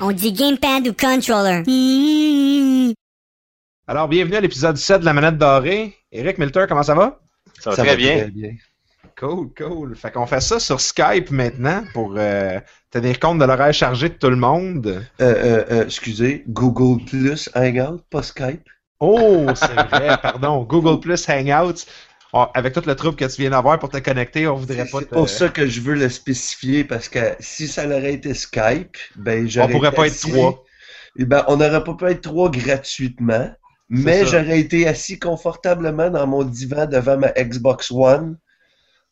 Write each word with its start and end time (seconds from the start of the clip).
On 0.00 0.12
dit 0.12 0.32
gamepad 0.32 0.88
ou 0.88 0.94
controller. 0.94 1.62
Alors, 3.86 4.08
bienvenue 4.08 4.36
à 4.36 4.40
l'épisode 4.40 4.78
7 4.78 5.00
de 5.00 5.04
la 5.04 5.12
manette 5.12 5.36
dorée. 5.36 5.94
Eric 6.10 6.38
Milter, 6.38 6.64
comment 6.66 6.82
ça 6.82 6.94
va? 6.94 7.20
Ça 7.60 7.70
va 7.70 7.76
très 7.76 7.96
bien. 7.96 8.30
Cool, 9.18 9.50
cool. 9.54 9.94
Fait 9.94 10.10
qu'on 10.10 10.24
fait 10.26 10.40
ça 10.40 10.58
sur 10.58 10.80
Skype 10.80 11.30
maintenant 11.30 11.84
pour 11.92 12.14
euh, 12.16 12.58
tenir 12.90 13.20
compte 13.20 13.38
de 13.38 13.44
l'horaire 13.44 13.74
chargé 13.74 14.08
de 14.08 14.14
tout 14.14 14.30
le 14.30 14.36
monde. 14.36 14.86
Euh, 14.86 15.02
euh, 15.20 15.64
euh, 15.70 15.84
excusez, 15.84 16.44
Google 16.48 17.04
Plus 17.04 17.50
Hangout, 17.54 18.00
pas 18.08 18.22
Skype. 18.22 18.66
Oh, 19.00 19.48
c'est 19.54 19.74
vrai, 19.74 20.16
pardon. 20.22 20.62
Google 20.64 20.98
Plus 20.98 21.28
Hangouts. 21.28 21.84
Oh, 22.34 22.46
avec 22.54 22.74
toute 22.74 22.86
le 22.86 22.94
trouble 22.94 23.16
que 23.16 23.24
tu 23.24 23.40
viens 23.40 23.50
d'avoir 23.50 23.78
pour 23.78 23.88
te 23.88 23.96
connecter, 23.98 24.46
on 24.46 24.56
voudrait 24.56 24.84
pas 24.86 24.98
c'est 25.00 25.06
te... 25.06 25.14
pour 25.14 25.28
ça 25.28 25.48
que 25.48 25.66
je 25.66 25.80
veux 25.80 25.94
le 25.94 26.08
spécifier 26.10 26.84
parce 26.84 27.08
que 27.08 27.20
si 27.40 27.66
ça 27.66 27.86
aurait 27.86 28.12
été 28.14 28.34
Skype, 28.34 28.96
ben 29.16 29.44
On 29.44 29.48
j'aurais 29.48 29.72
pourrait 29.72 29.88
été 29.88 29.96
pas 29.96 30.06
être 30.06 30.12
assis- 30.12 30.30
trois. 30.30 30.64
Eh 31.18 31.24
ben, 31.24 31.44
on 31.48 31.56
n'aurait 31.56 31.82
pas 31.82 31.94
pu 31.94 32.04
être 32.06 32.20
trois 32.20 32.50
gratuitement, 32.50 33.50
mais 33.88 34.26
j'aurais 34.26 34.60
été 34.60 34.86
assis 34.86 35.18
confortablement 35.18 36.10
dans 36.10 36.26
mon 36.26 36.44
divan 36.44 36.86
devant 36.86 37.16
ma 37.16 37.30
Xbox 37.32 37.90
One, 37.90 38.36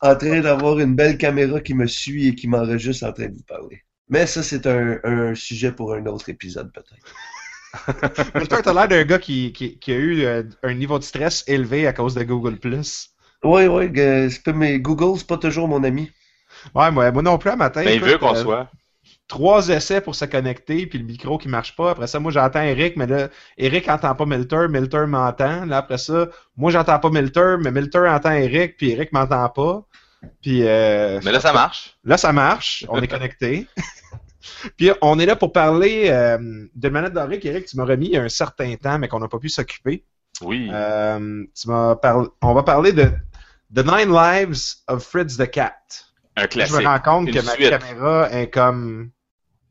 en 0.02 0.14
train 0.14 0.41
d'avoir 0.41 0.78
une 0.78 0.94
belle 0.94 1.16
caméra 1.16 1.60
qui 1.60 1.72
me 1.72 1.86
suit 1.86 2.28
et 2.28 2.34
qui 2.34 2.48
m'enregistre 2.48 3.06
en 3.06 3.12
train 3.12 3.28
de 3.28 3.34
vous 3.34 3.42
parler. 3.48 3.80
Mais 4.08 4.27
ça, 4.27 4.42
c'est 4.42 4.66
un, 4.66 4.98
un 5.05 5.34
sujet 5.34 5.72
pour 5.72 5.94
un 5.94 6.05
autre 6.06 6.28
épisode, 6.28 6.70
peut-être. 6.72 7.14
Milter, 8.34 8.56
t'as 8.62 8.72
l'air 8.72 8.88
d'un 8.88 9.04
gars 9.04 9.18
qui, 9.18 9.52
qui, 9.52 9.78
qui 9.78 9.92
a 9.92 9.96
eu 9.96 10.24
euh, 10.24 10.42
un 10.62 10.74
niveau 10.74 10.98
de 10.98 11.04
stress 11.04 11.44
élevé 11.46 11.86
à 11.86 11.92
cause 11.92 12.14
de 12.14 12.22
Google 12.24 12.56
Plus. 12.58 13.10
Oui, 13.44 13.66
oui, 13.66 13.92
que- 13.92 14.28
c'est 14.28 14.42
pas- 14.42 14.52
mais 14.52 14.78
Google, 14.80 15.18
c'est 15.18 15.26
pas 15.26 15.36
toujours 15.38 15.68
mon 15.68 15.84
ami. 15.84 16.10
Ouais, 16.74 16.90
moi, 16.90 17.10
moi 17.12 17.22
non 17.22 17.38
plus, 17.38 17.50
à 17.50 17.56
matin. 17.56 17.84
Ben, 17.84 17.90
il 17.94 18.00
veut 18.00 18.18
qu'on 18.18 18.34
euh, 18.34 18.42
soit. 18.42 18.70
trois 19.28 19.68
essais 19.68 20.00
pour 20.00 20.14
se 20.14 20.24
connecter, 20.24 20.86
puis 20.86 20.98
le 20.98 21.05
micro 21.05 21.36
qui 21.38 21.48
marche 21.48 21.77
pas. 21.77 21.91
Après 21.91 22.06
ça, 22.06 22.18
moi, 22.18 22.33
j'entends 22.33 22.62
Eric, 22.62 22.96
mais 22.96 23.06
là, 23.06 23.28
Eric 23.58 23.88
entend 23.88 24.14
pas 24.14 24.24
Milter, 24.27 24.66
Milter 24.68 25.06
m'entend. 25.06 25.66
Là, 25.66 25.78
après 25.78 25.98
ça, 25.98 26.28
moi, 26.56 26.70
j'entends 26.70 26.98
pas 26.98 27.11
Milter, 27.11 27.56
mais 27.62 27.70
Milter 27.70 28.08
entend 28.08 28.33
Eric, 28.33 28.77
puis 28.77 28.90
Eric 28.92 29.12
m'entend 29.12 29.48
pas. 29.50 29.84
Puis 30.42 30.62
euh, 30.66 31.20
Mais 31.24 31.30
là, 31.30 31.40
ça 31.40 31.52
marche. 31.52 31.96
là, 32.05 32.16
ça 32.16 32.33
marche. 32.33 32.84
On 32.88 33.00
est 33.00 33.06
connecté. 33.08 33.66
puis 34.77 34.91
on 35.02 35.19
est 35.19 35.27
là 35.27 35.36
pour 35.36 35.52
parler 35.52 36.08
euh, 36.11 36.66
de 36.75 36.89
manette 36.89 37.12
dorée 37.12 37.39
qu'Eric, 37.39 37.66
tu 37.66 37.77
m'as 37.77 37.84
remis 37.84 38.06
il 38.06 38.12
y 38.12 38.16
a 38.16 38.22
un 38.22 38.28
certain 38.28 38.75
temps, 38.77 38.98
mais 38.98 39.08
qu'on 39.08 39.20
n'a 39.20 39.28
pas 39.28 39.39
pu 39.39 39.48
s'occuper. 39.48 40.05
Oui. 40.42 40.69
Euh, 40.72 41.44
tu 41.55 41.69
m'as 41.69 41.97
parlé, 41.97 42.28
on 42.42 42.55
va 42.55 42.62
parler 42.62 42.92
de 42.92 43.11
The 43.74 43.84
Nine 43.84 44.12
Lives 44.12 44.77
of 44.89 45.02
Fritz 45.05 45.36
the 45.36 45.50
Cat. 45.50 45.74
un 46.36 46.47
classique. 46.47 46.77
je 46.77 46.80
me 46.83 46.86
rends 46.86 46.98
compte 47.00 47.28
Une 47.28 47.34
que 47.34 47.41
ma 47.44 47.56
caméra 47.56 48.30
est 48.30 48.50
comme 48.50 49.11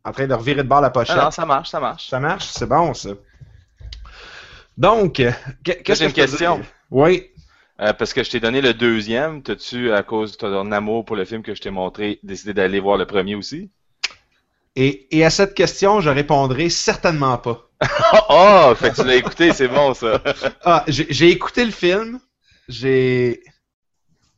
en 0.04 0.12
train 0.12 0.28
de 0.28 0.34
revirer 0.34 0.64
de 0.64 0.68
bord 0.68 0.82
la 0.82 0.90
pochette. 0.90 1.16
Ah 1.20 1.26
non, 1.26 1.32
ça 1.32 1.46
marche, 1.46 1.70
ça 1.70 1.80
marche. 1.80 2.10
Ça 2.10 2.20
marche, 2.20 2.46
c'est 2.46 2.68
bon 2.68 2.94
ça. 2.94 3.10
Donc, 4.78 5.16
que- 5.16 5.32
qu'est-ce 5.64 6.00
j'ai 6.04 6.06
que 6.06 6.10
une 6.10 6.14
question. 6.14 6.62
Oui. 6.92 7.32
Euh, 7.82 7.94
parce 7.94 8.14
que 8.14 8.24
je 8.24 8.30
t'ai 8.32 8.40
donné 8.40 8.62
le 8.62 8.74
deuxième. 8.74 9.42
T'as-tu, 9.42 9.92
à 9.92 10.04
cause 10.04 10.34
de 10.34 10.38
ton 10.38 10.72
amour 10.72 11.06
pour 11.06 11.16
le 11.16 11.26
film 11.26 11.44
que 11.44 11.54
je 11.54 11.62
t'ai 11.62 11.72
montré, 11.72 12.20
décidé 12.24 12.54
d'aller 12.54 12.80
voir 12.80 12.98
le 12.98 13.06
premier 13.06 13.36
aussi? 13.36 13.72
Et, 14.76 15.08
et 15.18 15.24
à 15.26 15.30
cette 15.30 15.54
question, 15.54 16.02
je 16.02 16.10
répondrai 16.10 16.70
certainement 16.70 17.38
pas. 17.38 17.62
Oh, 18.14 18.70
oh! 18.72 18.76
Fait 18.76 18.92
que 18.92 18.96
tu 18.96 19.04
l'as 19.06 19.16
écouté, 19.16 19.52
c'est 19.54 19.68
bon 19.68 19.94
ça. 19.94 20.22
Ah, 20.64 20.84
j'ai 20.88 21.30
écouté 21.30 21.66
le 21.66 21.72
film. 21.72 22.20
J'ai. 22.68 23.42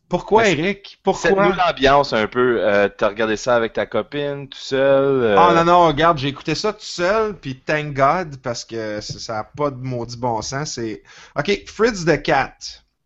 Pourquoi, 0.09 0.47
Eric? 0.49 0.99
Pourquoi? 1.03 1.53
l'ambiance 1.55 2.13
un 2.13 2.27
peu. 2.27 2.59
Euh, 2.61 2.88
T'as 2.89 3.09
regardé 3.09 3.35
ça 3.38 3.55
avec 3.55 3.73
ta 3.73 3.85
copine, 3.85 4.47
tout 4.47 4.58
seul? 4.58 5.21
euh, 5.23 5.35
Ah 5.38 5.53
non, 5.53 5.65
non, 5.65 5.88
regarde, 5.88 6.17
j'ai 6.17 6.30
écouté 6.30 6.55
ça 6.55 6.71
tout 6.73 6.80
seul, 6.81 7.38
puis 7.38 7.59
thank 7.59 7.93
God, 7.93 8.38
parce 8.41 8.63
que 8.65 9.02
ça 9.02 9.19
ça 9.19 9.39
a 9.39 9.43
pas 9.43 9.69
de 9.69 9.77
maudit 9.77 10.17
bon 10.17 10.42
sens. 10.42 10.71
C'est. 10.73 11.04
Ok, 11.37 11.64
Fritz 11.67 12.05
the 12.05 12.21
Cat. 12.21 12.55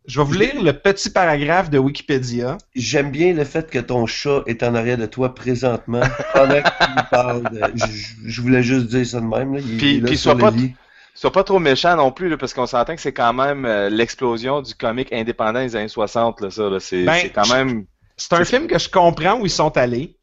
Je 0.08 0.20
vais 0.20 0.26
vous 0.26 0.34
lire 0.34 0.62
le 0.64 0.74
petit 0.74 1.10
paragraphe 1.12 1.70
de 1.70 1.78
Wikipédia. 1.78 2.58
J'aime 2.76 3.12
bien 3.12 3.34
le 3.34 3.44
fait 3.44 3.70
que 3.70 3.78
ton 3.80 4.06
chat 4.08 4.42
est 4.48 4.64
en 4.64 4.74
arrière 4.74 4.98
de 4.98 5.06
toi 5.06 5.36
présentement 5.36 6.02
pendant 6.34 6.56
lui 6.56 7.04
parles. 7.12 7.44
de- 7.52 7.62
Je, 7.76 8.14
je 8.26 8.42
voulais 8.42 8.64
juste 8.64 8.88
dire 8.88 9.06
ça 9.06 9.20
de 9.20 9.26
même. 9.26 9.54
Là. 9.54 9.60
Il, 9.64 9.78
Puis- 9.78 9.96
il 9.98 10.04
puis 10.04 10.20
le 10.26 10.38
pas- 10.38 10.50
lit. 10.52 10.74
Sois 11.14 11.32
pas 11.32 11.44
trop 11.44 11.60
méchant 11.60 11.96
non 11.98 12.12
plus, 12.12 12.30
là, 12.30 12.38
parce 12.38 12.54
qu'on 12.54 12.66
s'entend 12.66 12.96
que 12.96 13.02
c'est 13.02 13.14
quand 13.14 13.34
même 13.34 13.66
euh, 13.66 13.90
l'explosion 13.90 14.62
du 14.62 14.74
comique 14.74 15.12
indépendant 15.14 15.62
des 15.62 15.76
années 15.76 15.88
60, 15.90 16.42
là, 16.42 16.50
ça. 16.50 16.70
là. 16.70 16.80
C'est 16.80 17.04
Ben, 17.04 17.30
quand 17.36 17.48
même. 17.54 17.86
C'est 18.18 18.34
un 18.34 18.46
film 18.46 18.66
que 18.68 18.80
je 18.80 18.90
comprends 18.90 19.40
où 19.40 19.46
ils 19.46 19.50
sont 19.52 19.76
allés, 19.78 20.18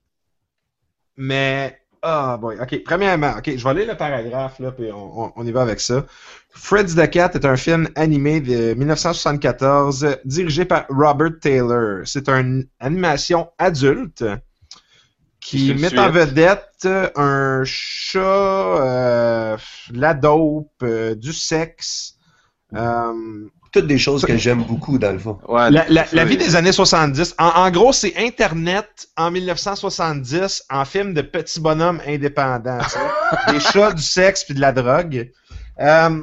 mais 1.16 1.77
ah 2.02 2.36
boy, 2.40 2.58
ok. 2.60 2.82
Premièrement, 2.84 3.32
ok, 3.38 3.56
je 3.56 3.64
vais 3.64 3.74
lire 3.74 3.88
le 3.88 3.96
paragraphe 3.96 4.58
là, 4.60 4.72
puis 4.72 4.90
on, 4.92 5.24
on- 5.26 5.32
on 5.36 5.46
y 5.46 5.52
va 5.52 5.62
avec 5.62 5.80
ça. 5.80 6.04
Fritz 6.50 6.94
the 6.94 7.08
Cat 7.10 7.30
est 7.34 7.44
un 7.44 7.56
film 7.56 7.88
animé 7.96 8.40
de 8.40 8.74
1974 8.74 10.06
dirigé 10.24 10.64
par 10.64 10.86
Robert 10.88 11.38
Taylor. 11.40 12.02
C'est 12.04 12.28
une 12.28 12.66
animation 12.80 13.50
adulte 13.58 14.24
qui 15.40 15.72
met 15.74 15.98
en 15.98 16.10
vedette 16.10 16.86
un 17.16 17.62
chat, 17.64 18.18
euh, 18.20 19.56
la 19.92 20.14
dope, 20.14 20.70
euh, 20.82 21.14
du 21.14 21.32
sexe. 21.32 22.14
euh, 22.74 23.48
Toutes 23.72 23.86
des 23.86 23.98
choses 23.98 24.24
que 24.24 24.36
j'aime 24.36 24.62
beaucoup 24.64 24.98
dans 24.98 25.12
le 25.12 25.18
fond. 25.18 25.38
Ouais, 25.46 25.70
la, 25.70 25.84
la- 25.88 26.06
c'est- 26.06 26.16
la 26.16 26.24
vie 26.24 26.36
des 26.36 26.56
années 26.56 26.72
70. 26.72 27.34
En, 27.38 27.46
en 27.48 27.70
gros, 27.70 27.92
c'est 27.92 28.14
Internet 28.16 29.08
en 29.16 29.30
1970 29.30 30.64
en 30.70 30.84
film 30.84 31.12
de 31.14 31.22
petits 31.22 31.60
bonhommes 31.60 32.00
indépendants. 32.06 32.78
des 33.50 33.60
chats, 33.60 33.92
du 33.92 34.02
sexe 34.02 34.44
puis 34.44 34.54
de 34.54 34.60
la 34.60 34.72
drogue. 34.72 35.30
Euh, 35.80 36.22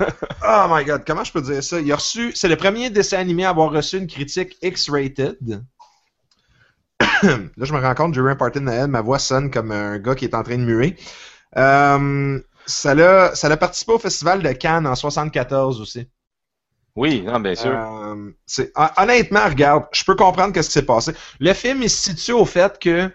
oh 0.00 0.66
my 0.70 0.84
god, 0.84 1.02
comment 1.06 1.24
je 1.24 1.32
peux 1.32 1.42
dire 1.42 1.62
ça? 1.62 1.80
Il 1.80 1.90
a 1.92 1.96
reçu. 1.96 2.32
C'est 2.34 2.48
le 2.48 2.56
premier 2.56 2.90
dessin 2.90 3.18
animé 3.18 3.44
à 3.44 3.50
avoir 3.50 3.70
reçu 3.70 3.98
une 3.98 4.06
critique 4.06 4.56
X-rated. 4.62 5.36
Là, 7.22 7.38
je 7.56 7.72
me 7.72 7.80
rends 7.80 7.94
compte, 7.94 8.14
j'ai 8.14 8.20
eu 8.20 8.28
un 8.30 8.36
party 8.36 8.60
de 8.60 8.64
Noël, 8.64 8.86
ma 8.88 9.00
voix 9.00 9.18
sonne 9.18 9.50
comme 9.50 9.72
un 9.72 9.98
gars 9.98 10.14
qui 10.14 10.24
est 10.24 10.34
en 10.34 10.42
train 10.42 10.56
de 10.58 10.62
muer. 10.64 10.96
Euh, 11.56 12.40
ça 12.66 12.94
l'a 12.94 13.34
ça 13.34 13.48
l'a 13.48 13.56
participé 13.56 13.92
au 13.92 13.98
festival 13.98 14.42
de 14.42 14.52
Cannes 14.52 14.86
en 14.86 14.94
74 14.94 15.80
aussi. 15.80 16.08
Oui, 16.98 17.22
non, 17.22 17.38
bien 17.40 17.54
sûr. 17.54 17.70
Euh, 17.70 18.30
honnêtement, 18.96 19.44
regarde, 19.48 19.84
je 19.92 20.04
peux 20.04 20.16
comprendre 20.16 20.52
qu'est-ce 20.52 20.68
qui 20.68 20.72
s'est 20.74 20.86
passé. 20.86 21.12
Le 21.38 21.52
film 21.52 21.82
il 21.82 21.90
se 21.90 22.10
situe 22.10 22.32
au 22.32 22.44
fait 22.44 22.78
que 22.78 23.10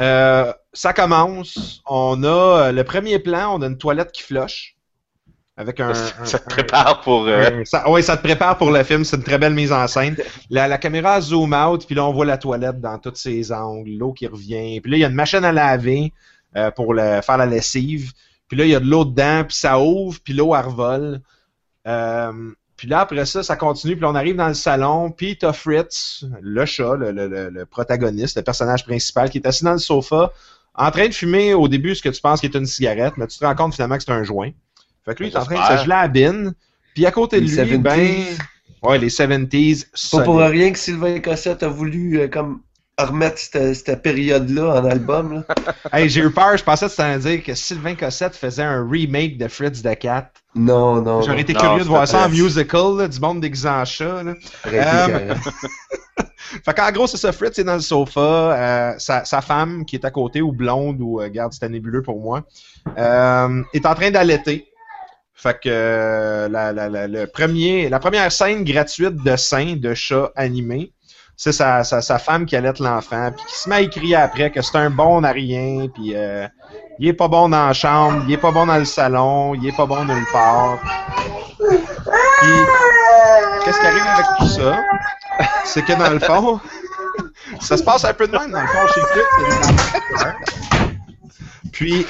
euh, 0.00 0.52
ça 0.72 0.92
commence, 0.92 1.82
on 1.86 2.22
a 2.22 2.28
euh, 2.68 2.72
le 2.72 2.84
premier 2.84 3.18
plan, 3.18 3.56
on 3.58 3.62
a 3.62 3.66
une 3.66 3.78
toilette 3.78 4.12
qui 4.12 4.22
flush 4.22 4.76
avec 5.56 5.80
un. 5.80 5.92
ça 6.24 6.38
te 6.38 6.48
prépare 6.48 7.00
pour. 7.02 7.26
euh, 7.26 7.62
ça, 7.64 7.90
oui, 7.90 8.02
ça 8.02 8.16
te 8.16 8.22
prépare 8.22 8.56
pour 8.56 8.70
le 8.70 8.82
film, 8.84 9.04
c'est 9.04 9.16
une 9.16 9.24
très 9.24 9.38
belle 9.38 9.54
mise 9.54 9.72
en 9.72 9.86
scène. 9.88 10.16
La, 10.50 10.68
la 10.68 10.78
caméra 10.78 11.20
zoom 11.20 11.52
out, 11.52 11.86
puis 11.86 11.94
là 11.96 12.04
on 12.06 12.12
voit 12.12 12.24
la 12.26 12.38
toilette 12.38 12.80
dans 12.80 12.98
tous 12.98 13.16
ses 13.16 13.52
angles, 13.52 13.90
l'eau 13.90 14.12
qui 14.12 14.26
revient, 14.28 14.80
puis 14.80 14.90
là 14.92 14.96
il 14.98 15.00
y 15.00 15.04
a 15.04 15.08
une 15.08 15.14
machine 15.14 15.44
à 15.44 15.52
laver 15.52 16.12
euh, 16.56 16.70
pour 16.70 16.94
le- 16.94 17.20
faire 17.22 17.36
la 17.38 17.46
lessive, 17.46 18.12
puis 18.48 18.56
là 18.56 18.64
il 18.64 18.70
y 18.70 18.74
a 18.74 18.80
de 18.80 18.86
l'eau 18.86 19.04
dedans, 19.04 19.44
puis 19.46 19.56
ça 19.56 19.78
ouvre, 19.80 20.18
puis 20.24 20.32
l'eau 20.34 20.54
elle 20.54 20.64
revole. 20.64 21.20
Euh, 21.86 22.52
puis 22.80 22.88
là, 22.88 23.00
après 23.00 23.26
ça, 23.26 23.42
ça 23.42 23.56
continue. 23.56 23.92
Puis 23.94 24.00
là, 24.00 24.08
on 24.08 24.14
arrive 24.14 24.36
dans 24.36 24.48
le 24.48 24.54
salon. 24.54 25.10
Puis 25.10 25.36
t'as 25.36 25.52
Fritz, 25.52 26.24
le 26.40 26.64
chat, 26.64 26.96
le, 26.96 27.12
le- 27.12 27.28
le- 27.28 27.50
le 27.50 27.66
protagoniste, 27.66 28.38
le 28.38 28.42
personnage 28.42 28.86
principal, 28.86 29.28
qui 29.28 29.36
est 29.36 29.46
assis 29.46 29.64
dans 29.64 29.72
le 29.74 29.78
sofa, 29.78 30.32
en 30.74 30.90
train 30.90 31.06
de 31.06 31.12
fumer 31.12 31.52
au 31.52 31.68
début 31.68 31.94
ce 31.94 32.00
que 32.00 32.08
tu 32.08 32.22
penses 32.22 32.40
qui 32.40 32.46
est 32.46 32.54
une 32.54 32.64
cigarette, 32.64 33.12
mais 33.18 33.26
tu 33.26 33.38
te 33.38 33.44
rends 33.44 33.54
compte 33.54 33.74
finalement 33.74 33.98
que 33.98 34.02
c'est 34.02 34.12
un 34.12 34.24
joint. 34.24 34.48
Fait 35.04 35.14
que 35.14 35.22
lui, 35.22 35.28
il 35.28 35.34
est 35.34 35.38
en 35.38 35.44
train 35.44 35.56
de 35.56 35.78
se 35.78 35.82
geler 35.84 35.92
à 35.94 36.02
la 36.02 36.08
bine. 36.08 36.54
Puis 36.94 37.04
à 37.04 37.10
côté 37.10 37.38
de 37.42 37.46
Les 37.46 37.64
lui, 37.66 37.76
ben... 37.76 37.98
70s. 38.00 38.38
Ouais, 38.82 38.98
les 38.98 39.10
70s. 39.10 40.10
Pas 40.10 40.22
pour 40.22 40.38
rien 40.38 40.72
que 40.72 40.78
Sylvain 40.78 41.20
Cossette 41.20 41.62
a 41.62 41.68
voulu 41.68 42.18
euh, 42.18 42.28
comme 42.28 42.60
remettre 43.04 43.38
cette, 43.38 43.74
cette 43.74 44.02
période-là 44.02 44.80
en 44.80 44.84
album. 44.84 45.34
Là. 45.34 45.54
Hey, 45.92 46.08
j'ai 46.08 46.20
eu 46.20 46.30
peur. 46.30 46.56
Je 46.56 46.64
pensais 46.64 46.88
que 46.88 46.94
tu 46.94 47.00
allais 47.00 47.18
dire 47.18 47.42
que 47.42 47.54
Sylvain 47.54 47.94
Cossette 47.94 48.36
faisait 48.36 48.62
un 48.62 48.88
remake 48.88 49.38
de 49.38 49.48
Fritz 49.48 49.82
the 49.82 49.98
Cat. 49.98 50.30
Non, 50.54 51.00
non. 51.02 51.22
J'aurais 51.22 51.40
été 51.40 51.52
non, 51.52 51.60
curieux 51.60 51.84
de 51.84 51.88
voir 51.88 52.06
ça 52.06 52.26
en 52.26 52.28
musical, 52.28 52.96
là, 52.98 53.08
du 53.08 53.20
monde 53.20 53.40
déguisé 53.40 53.68
en 53.68 53.84
chat. 53.84 54.22
là. 54.22 54.34
Euh, 54.66 54.82
carrément. 54.82 55.34
Fait 56.64 56.74
qu'en 56.74 56.90
gros, 56.90 57.06
c'est 57.06 57.16
ça, 57.16 57.32
Fritz 57.32 57.58
est 57.58 57.64
dans 57.64 57.74
le 57.74 57.80
sofa, 57.80 58.20
euh, 58.20 58.94
sa, 58.98 59.24
sa 59.24 59.40
femme 59.40 59.84
qui 59.84 59.96
est 59.96 60.04
à 60.04 60.10
côté, 60.10 60.42
ou 60.42 60.52
blonde, 60.52 61.00
ou 61.00 61.20
euh, 61.20 61.28
garde, 61.28 61.52
c'était 61.52 61.68
nébuleux 61.68 62.02
pour 62.02 62.20
moi, 62.20 62.42
euh, 62.98 63.62
est 63.72 63.86
en 63.86 63.94
train 63.94 64.10
d'allaiter. 64.10 64.66
Fait 65.34 65.54
que 65.54 65.68
euh, 65.68 66.48
la, 66.48 66.72
la, 66.72 66.88
la, 66.88 67.06
le 67.06 67.26
premier, 67.26 67.88
la 67.88 67.98
première 67.98 68.30
scène 68.32 68.64
gratuite 68.64 69.22
de 69.22 69.36
sein 69.36 69.76
de 69.76 69.94
chat 69.94 70.32
animé, 70.36 70.92
c'est 71.42 71.52
sa, 71.52 71.84
sa, 71.84 72.02
sa 72.02 72.18
femme 72.18 72.44
qui 72.44 72.54
allaite 72.54 72.80
l'enfant, 72.80 73.30
puis 73.34 73.46
qui 73.46 73.58
se 73.58 73.66
met 73.66 73.76
à 73.76 73.80
écrire 73.80 74.20
après 74.20 74.50
que 74.50 74.60
c'est 74.60 74.76
un 74.76 74.90
bon 74.90 75.24
à 75.24 75.30
rien, 75.30 75.86
puis 75.88 76.14
euh, 76.14 76.46
il 76.98 77.08
est 77.08 77.14
pas 77.14 77.28
bon 77.28 77.48
dans 77.48 77.68
la 77.68 77.72
chambre, 77.72 78.22
il 78.28 78.34
est 78.34 78.36
pas 78.36 78.50
bon 78.50 78.66
dans 78.66 78.76
le 78.76 78.84
salon, 78.84 79.54
il 79.54 79.66
est 79.66 79.74
pas 79.74 79.86
bon 79.86 80.04
nulle 80.04 80.26
part. 80.34 80.78
Puis, 81.58 82.50
qu'est-ce 83.64 83.80
qui 83.80 83.86
arrive 83.86 84.06
avec 84.06 84.26
tout 84.38 84.48
ça? 84.48 84.84
C'est 85.64 85.82
que 85.82 85.94
dans 85.94 86.10
le 86.10 86.18
fond, 86.18 86.60
Ça 87.60 87.78
se 87.78 87.82
passe 87.82 88.04
un 88.04 88.12
peu 88.12 88.26
de 88.26 88.32
même 88.36 88.50
dans 88.50 88.60
le 88.60 88.66
fond 88.66 88.86
chez 88.94 89.00
Fritz. 89.00 89.26
Puis, 91.72 92.06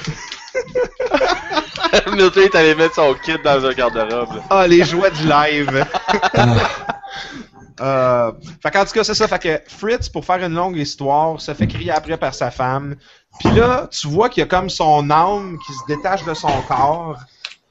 Milton 2.16 2.42
est 2.42 2.54
allé 2.56 2.74
mettre 2.74 2.96
son 2.96 3.14
kit 3.14 3.38
dans 3.44 3.64
un 3.64 3.72
garde-robe. 3.74 4.42
ah, 4.50 4.66
les 4.66 4.84
joies 4.84 5.10
du 5.10 5.22
live. 5.22 5.86
Euh, 7.80 8.30
qu'en 8.72 8.84
tout 8.84 8.92
cas, 8.92 9.04
c'est 9.04 9.14
ça. 9.14 9.26
Fait 9.28 9.38
que 9.38 9.60
Fritz, 9.74 10.08
pour 10.08 10.24
faire 10.24 10.44
une 10.44 10.54
longue 10.54 10.76
histoire, 10.76 11.40
se 11.40 11.54
fait 11.54 11.66
crier 11.66 11.90
après 11.90 12.16
par 12.18 12.34
sa 12.34 12.50
femme. 12.50 12.96
Puis 13.38 13.50
là, 13.52 13.88
tu 13.90 14.06
vois 14.08 14.28
qu'il 14.28 14.40
y 14.42 14.44
a 14.44 14.46
comme 14.46 14.68
son 14.68 15.08
âme 15.10 15.56
qui 15.66 15.72
se 15.72 15.80
détache 15.88 16.24
de 16.24 16.34
son 16.34 16.50
corps, 16.68 17.16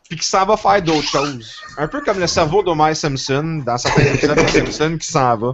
puis 0.10 0.18
qui 0.18 0.26
s'en 0.26 0.46
va 0.46 0.58
faire 0.58 0.82
d'autres 0.82 1.08
choses. 1.08 1.52
Un 1.78 1.88
peu 1.88 2.02
comme 2.02 2.20
le 2.20 2.28
cerveau 2.28 2.64
d'Homer 2.64 2.96
Simpson, 2.96 3.62
dans 3.66 3.78
certains 3.78 4.04
épisodes 4.04 4.38
de 4.38 4.48
Simpson, 4.48 4.98
qui 5.00 5.08
s'en 5.08 5.38
va. 5.38 5.54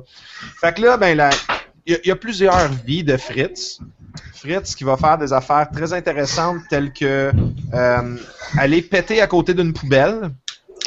Fait 0.62 0.74
que 0.74 0.81
là, 0.81 0.96
ben, 0.98 1.18
là, 1.18 1.30
il 1.86 1.94
y, 1.94 1.96
a- 1.96 2.00
il 2.04 2.07
y 2.07 2.12
a 2.12 2.16
plusieurs 2.16 2.69
vies 2.86 3.04
de 3.04 3.18
Fritz. 3.18 3.80
Fritz 4.34 4.74
qui 4.75 4.84
va 4.86 4.96
faire 4.96 5.18
des 5.18 5.34
affaires 5.34 5.68
très 5.74 5.92
intéressantes 5.92 6.60
telles 6.69 6.94
que 6.94 7.31
euh, 7.74 8.18
aller 8.57 8.81
péter 8.81 9.22
à 9.22 9.28
côté 9.28 9.54
d'une 9.54 9.74
poubelle. 9.74 10.30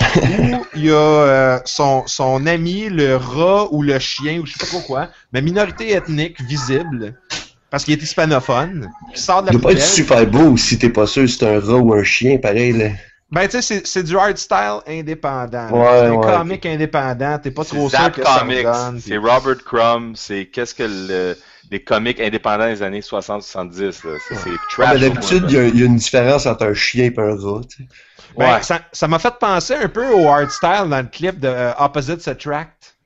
Ou 0.01 0.65
il 0.75 0.85
y 0.87 0.91
a 0.91 0.95
euh, 0.95 1.59
son, 1.65 2.07
son 2.07 2.47
ami, 2.47 2.89
le 2.89 3.17
rat 3.17 3.69
ou 3.73 3.83
le 3.83 3.99
chien, 3.99 4.39
ou 4.41 4.47
je 4.47 4.53
sais 4.53 4.59
pas 4.59 4.67
trop 4.67 4.81
quoi, 4.81 5.09
mais 5.33 5.43
minorité 5.43 5.93
ethnique 5.93 6.41
visible, 6.41 7.15
parce 7.71 7.85
qu'il 7.85 7.95
est 7.95 8.03
hispanophone, 8.03 8.89
qui 9.15 9.21
sort 9.21 9.43
de 9.43 9.49
Il 9.51 9.55
la 9.55 9.59
doit 9.59 9.71
pas 9.73 9.77
être 9.77 9.85
super 9.85 10.27
beau 10.27 10.57
si 10.57 10.79
t'es 10.79 10.91
pas 10.91 11.07
sûr 11.07 11.29
si 11.29 11.37
c'est 11.39 11.47
un 11.47 11.61
rat 11.61 11.77
ou 11.79 11.93
un 11.95 12.05
chien, 12.05 12.39
pareil, 12.39 12.73
là. 12.73 12.91
Ben, 13.31 13.45
tu 13.47 13.51
sais, 13.51 13.63
c'est- 13.63 13.87
c'est 13.87 14.03
du 14.05 14.17
hard 14.17 14.39
style 14.39 14.81
indépendant. 14.87 15.69
Ouais, 15.71 15.87
c'est 16.01 16.07
un 16.07 16.15
ouais. 16.15 16.27
comic 16.39 16.65
indépendant, 16.65 17.39
t'es 17.39 17.51
pas 17.51 17.63
trop 17.65 17.91
C'est 17.91 17.97
sûr 17.97 18.05
Zap 18.05 18.15
que 18.15 18.23
Comics, 18.23 19.03
c'est 19.05 19.17
Robert 19.19 19.63
Crumb, 19.65 20.15
c'est 20.17 20.47
qu'est-ce 20.47 20.75
que 20.75 20.85
le- 20.85 21.37
les 21.71 21.83
comics 21.83 22.21
indépendants 22.21 22.69
des 22.69 22.83
années 22.83 23.03
60-70, 23.03 24.05
là. 24.05 24.19
C'est 24.19 24.35
c'est 24.35 24.61
Ah, 24.81 24.95
trash. 24.95 24.95
mais 24.95 24.99
d'habitude, 25.01 25.45
il 25.49 25.53
y, 25.53 25.79
y 25.79 25.83
a 25.83 25.87
une 25.87 25.97
différence 25.97 26.47
entre 26.47 26.67
un 26.67 26.75
chien 26.75 27.05
et 27.07 27.15
un 27.19 27.37
rat, 27.37 27.61
tu 27.69 27.85
sais. 27.85 27.89
Ben, 28.37 28.57
Ouais. 28.57 28.63
ça 28.63 28.81
ça 28.93 29.09
m'a 29.09 29.19
fait 29.19 29.35
penser 29.41 29.75
un 29.75 29.89
peu 29.89 30.07
au 30.09 30.29
hard 30.29 30.51
style 30.51 30.87
dans 30.89 31.01
le 31.03 31.09
clip 31.09 31.41
de 31.41 31.49
euh, 31.49 31.73
Opposites 31.79 32.27
Attract. 32.29 32.97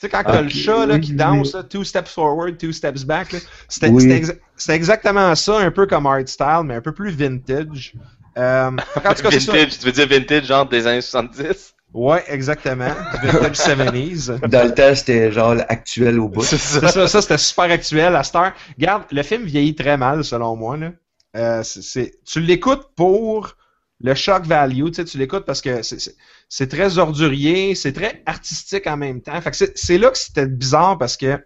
Tu 0.00 0.06
sais, 0.06 0.08
quand 0.08 0.22
t'as 0.24 0.42
le 0.42 0.48
chat 0.48 0.86
là, 0.86 0.98
qui 0.98 1.12
danse, 1.14 1.54
là, 1.54 1.62
two 1.64 1.84
steps 1.84 2.10
forward, 2.12 2.56
two 2.58 2.72
steps 2.72 3.04
back, 3.04 3.34
c'était 3.68 3.88
Oui. 3.88 4.02
c'était 4.02 4.20
exa- 4.20 4.72
exactement 4.74 5.34
ça, 5.34 5.58
un 5.58 5.70
peu 5.70 5.86
comme 5.86 6.06
hard 6.06 6.28
style, 6.28 6.62
mais 6.64 6.74
un 6.76 6.80
peu 6.80 6.92
plus 6.92 7.10
vintage. 7.10 7.94
Euh, 8.36 8.70
c'est 9.26 9.40
ça. 9.40 9.52
Vintage, 9.52 9.78
tu 9.78 9.86
veux 9.86 9.92
dire 9.92 10.06
vintage, 10.08 10.44
genre 10.46 10.68
des 10.68 10.86
années 10.86 11.00
70? 11.00 11.74
Ouais, 11.94 12.22
exactement. 12.28 12.90
du 13.22 13.26
Vintage 13.28 13.56
70s. 13.56 14.46
Dans 14.48 14.64
le 14.66 14.74
temps, 14.74 14.94
c'était 14.94 15.32
genre 15.32 15.56
actuel 15.68 16.20
au 16.20 16.28
bout. 16.28 16.42
Ça. 16.42 16.58
ça, 16.88 17.08
ça 17.08 17.22
c'était 17.22 17.38
super 17.38 17.64
actuel 17.70 18.14
à 18.14 18.22
cette 18.22 18.36
heure. 18.36 18.52
Regarde, 18.78 19.04
le 19.10 19.22
film 19.22 19.44
vieillit 19.44 19.74
très 19.74 19.96
mal, 19.96 20.22
selon 20.24 20.54
moi. 20.56 20.76
Là. 20.76 20.92
Euh, 21.36 21.62
tu 22.26 22.40
l'écoutes 22.40 22.88
pour 22.96 23.56
le 24.00 24.14
shock 24.14 24.44
value, 24.44 24.86
tu 24.88 24.94
sais, 24.94 25.04
tu 25.04 25.18
l'écoutes 25.18 25.44
parce 25.44 25.60
que 25.60 25.82
c'est- 25.82 25.98
c'est 25.98 26.14
c'est 26.48 26.68
très 26.68 26.98
ordurier, 26.98 27.74
c'est 27.74 27.92
très 27.92 28.22
artistique 28.26 28.86
en 28.86 28.96
même 28.96 29.20
temps. 29.20 29.38
Fait 29.40 29.50
que 29.50 29.56
c'est 29.56 29.76
c'est 29.76 29.98
là 29.98 30.10
que 30.10 30.16
c'était 30.18 30.46
bizarre 30.46 30.96
parce 30.98 31.16
que 31.16 31.38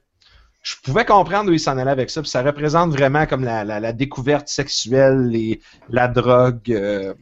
je 0.63 0.75
pouvais 0.85 1.05
comprendre 1.05 1.51
où 1.51 1.53
il 1.55 1.59
s'en 1.61 1.77
allait 1.79 1.91
avec 1.91 2.11
ça, 2.11 2.21
puis 2.21 2.31
ça 2.31 2.43
représente 2.43 2.91
vraiment 2.93 3.27
comme 3.27 3.43
la, 3.45 3.65
la- 3.65 3.81
la 3.81 3.93
découverte 3.93 4.49
sexuelle, 4.49 5.29
les, 5.29 5.61
la 5.89 6.07
drogue, 6.09 6.71
euh, 6.71 7.15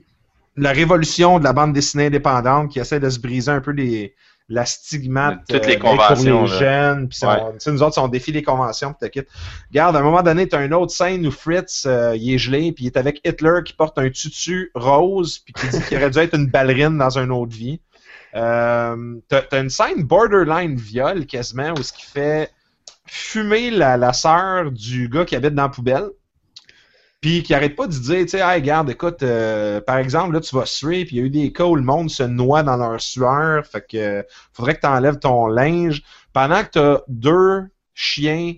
la 0.60 0.72
révolution 0.72 1.38
de 1.38 1.44
la 1.44 1.52
bande 1.52 1.72
dessinée 1.72 2.06
indépendante 2.06 2.70
qui 2.70 2.78
essaie 2.78 3.00
de 3.00 3.10
se 3.10 3.18
briser 3.18 3.50
un 3.50 3.60
peu 3.60 3.70
les, 3.72 4.14
la 4.48 4.66
stigmate 4.66 5.40
Toutes 5.48 5.66
les 5.66 5.76
euh, 5.76 5.78
pour 5.78 5.90
conventions, 5.90 6.42
les 6.42 6.48
jeunes, 6.48 7.08
puis 7.08 7.18
c'est- 7.18 7.26
Ouais. 7.26 7.38
on- 7.40 7.52
tu 7.52 7.60
sais, 7.60 7.72
nous 7.72 7.82
autres, 7.82 7.98
on 8.02 8.08
défie 8.08 8.32
les 8.32 8.42
conventions, 8.42 8.90
puis 8.92 8.98
t'inquiète. 9.00 9.28
Regarde, 9.70 9.96
à 9.96 10.00
un 10.00 10.02
moment 10.02 10.22
donné, 10.22 10.48
t'as 10.48 10.64
une 10.64 10.74
autre 10.74 10.92
scène 10.92 11.26
où 11.26 11.30
Fritz, 11.30 11.84
euh, 11.86 12.16
il 12.16 12.34
est 12.34 12.38
gelé, 12.38 12.72
puis 12.72 12.84
il 12.84 12.86
est 12.88 12.96
avec 12.96 13.20
Hitler 13.24 13.60
qui 13.64 13.72
porte 13.74 13.96
un 13.98 14.10
tutu 14.10 14.70
rose, 14.74 15.38
puis 15.38 15.52
qui 15.52 15.68
dit 15.68 15.80
qu'il 15.84 15.96
aurait 15.98 16.10
dû 16.10 16.18
être 16.18 16.34
une 16.36 16.46
ballerine 16.48 16.98
dans 16.98 17.16
une 17.18 17.30
autre 17.30 17.52
vie. 17.54 17.80
Euh, 18.34 19.16
t'as, 19.28 19.42
t'as 19.42 19.60
une 19.60 19.70
scène 19.70 20.02
borderline 20.04 20.76
viol 20.76 21.26
quasiment 21.26 21.72
où 21.78 21.82
ce 21.82 21.92
qui 21.92 22.04
fait 22.06 22.50
fumer 23.06 23.70
la, 23.70 23.96
la 23.96 24.12
sœur 24.12 24.70
du 24.70 25.08
gars 25.08 25.24
qui 25.24 25.34
habite 25.36 25.54
dans 25.54 25.64
la 25.64 25.68
poubelle. 25.68 26.08
Puis 27.20 27.42
qui 27.42 27.52
arrête 27.52 27.76
pas 27.76 27.86
de 27.86 27.92
dire, 27.92 28.22
tu 28.22 28.28
sais, 28.28 28.38
hey, 28.38 28.60
regarde, 28.60 28.88
écoute, 28.88 29.22
euh, 29.22 29.80
par 29.82 29.98
exemple, 29.98 30.32
là, 30.32 30.40
tu 30.40 30.56
vas 30.56 30.64
suer, 30.64 31.04
puis 31.04 31.16
il 31.16 31.18
y 31.18 31.22
a 31.22 31.26
eu 31.26 31.30
des 31.30 31.52
cas 31.52 31.64
où 31.64 31.76
le 31.76 31.82
monde 31.82 32.08
se 32.08 32.22
noie 32.22 32.62
dans 32.62 32.76
leur 32.76 33.00
sueur, 33.00 33.66
fait 33.66 33.86
que 33.86 33.96
euh, 33.96 34.22
faudrait 34.54 34.74
que 34.76 34.80
tu 34.80 34.86
enlèves 34.86 35.18
ton 35.18 35.46
linge. 35.46 36.02
Pendant 36.32 36.64
que 36.64 36.70
tu 36.70 36.78
as 36.78 37.02
deux 37.08 37.68
chiens 37.92 38.54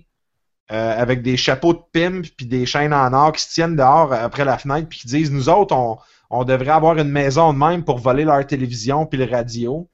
euh, 0.71 1.01
avec 1.01 1.21
des 1.21 1.35
chapeaux 1.35 1.73
de 1.73 1.81
pimp 1.91 2.25
puis 2.37 2.45
des 2.45 2.65
chaînes 2.65 2.93
en 2.93 3.11
or 3.11 3.33
qui 3.33 3.41
se 3.41 3.53
tiennent 3.53 3.75
dehors 3.75 4.13
après 4.13 4.45
la 4.45 4.57
fenêtre 4.57 4.87
puis 4.87 4.99
qui 4.99 5.07
disent, 5.07 5.31
nous 5.31 5.49
autres, 5.49 5.75
on, 5.75 5.97
on 6.29 6.45
devrait 6.45 6.71
avoir 6.71 6.97
une 6.97 7.09
maison 7.09 7.51
de 7.53 7.57
même 7.57 7.83
pour 7.83 7.99
voler 7.99 8.23
leur 8.23 8.45
télévision 8.47 9.05
puis 9.05 9.19
le 9.19 9.29
radio. 9.29 9.89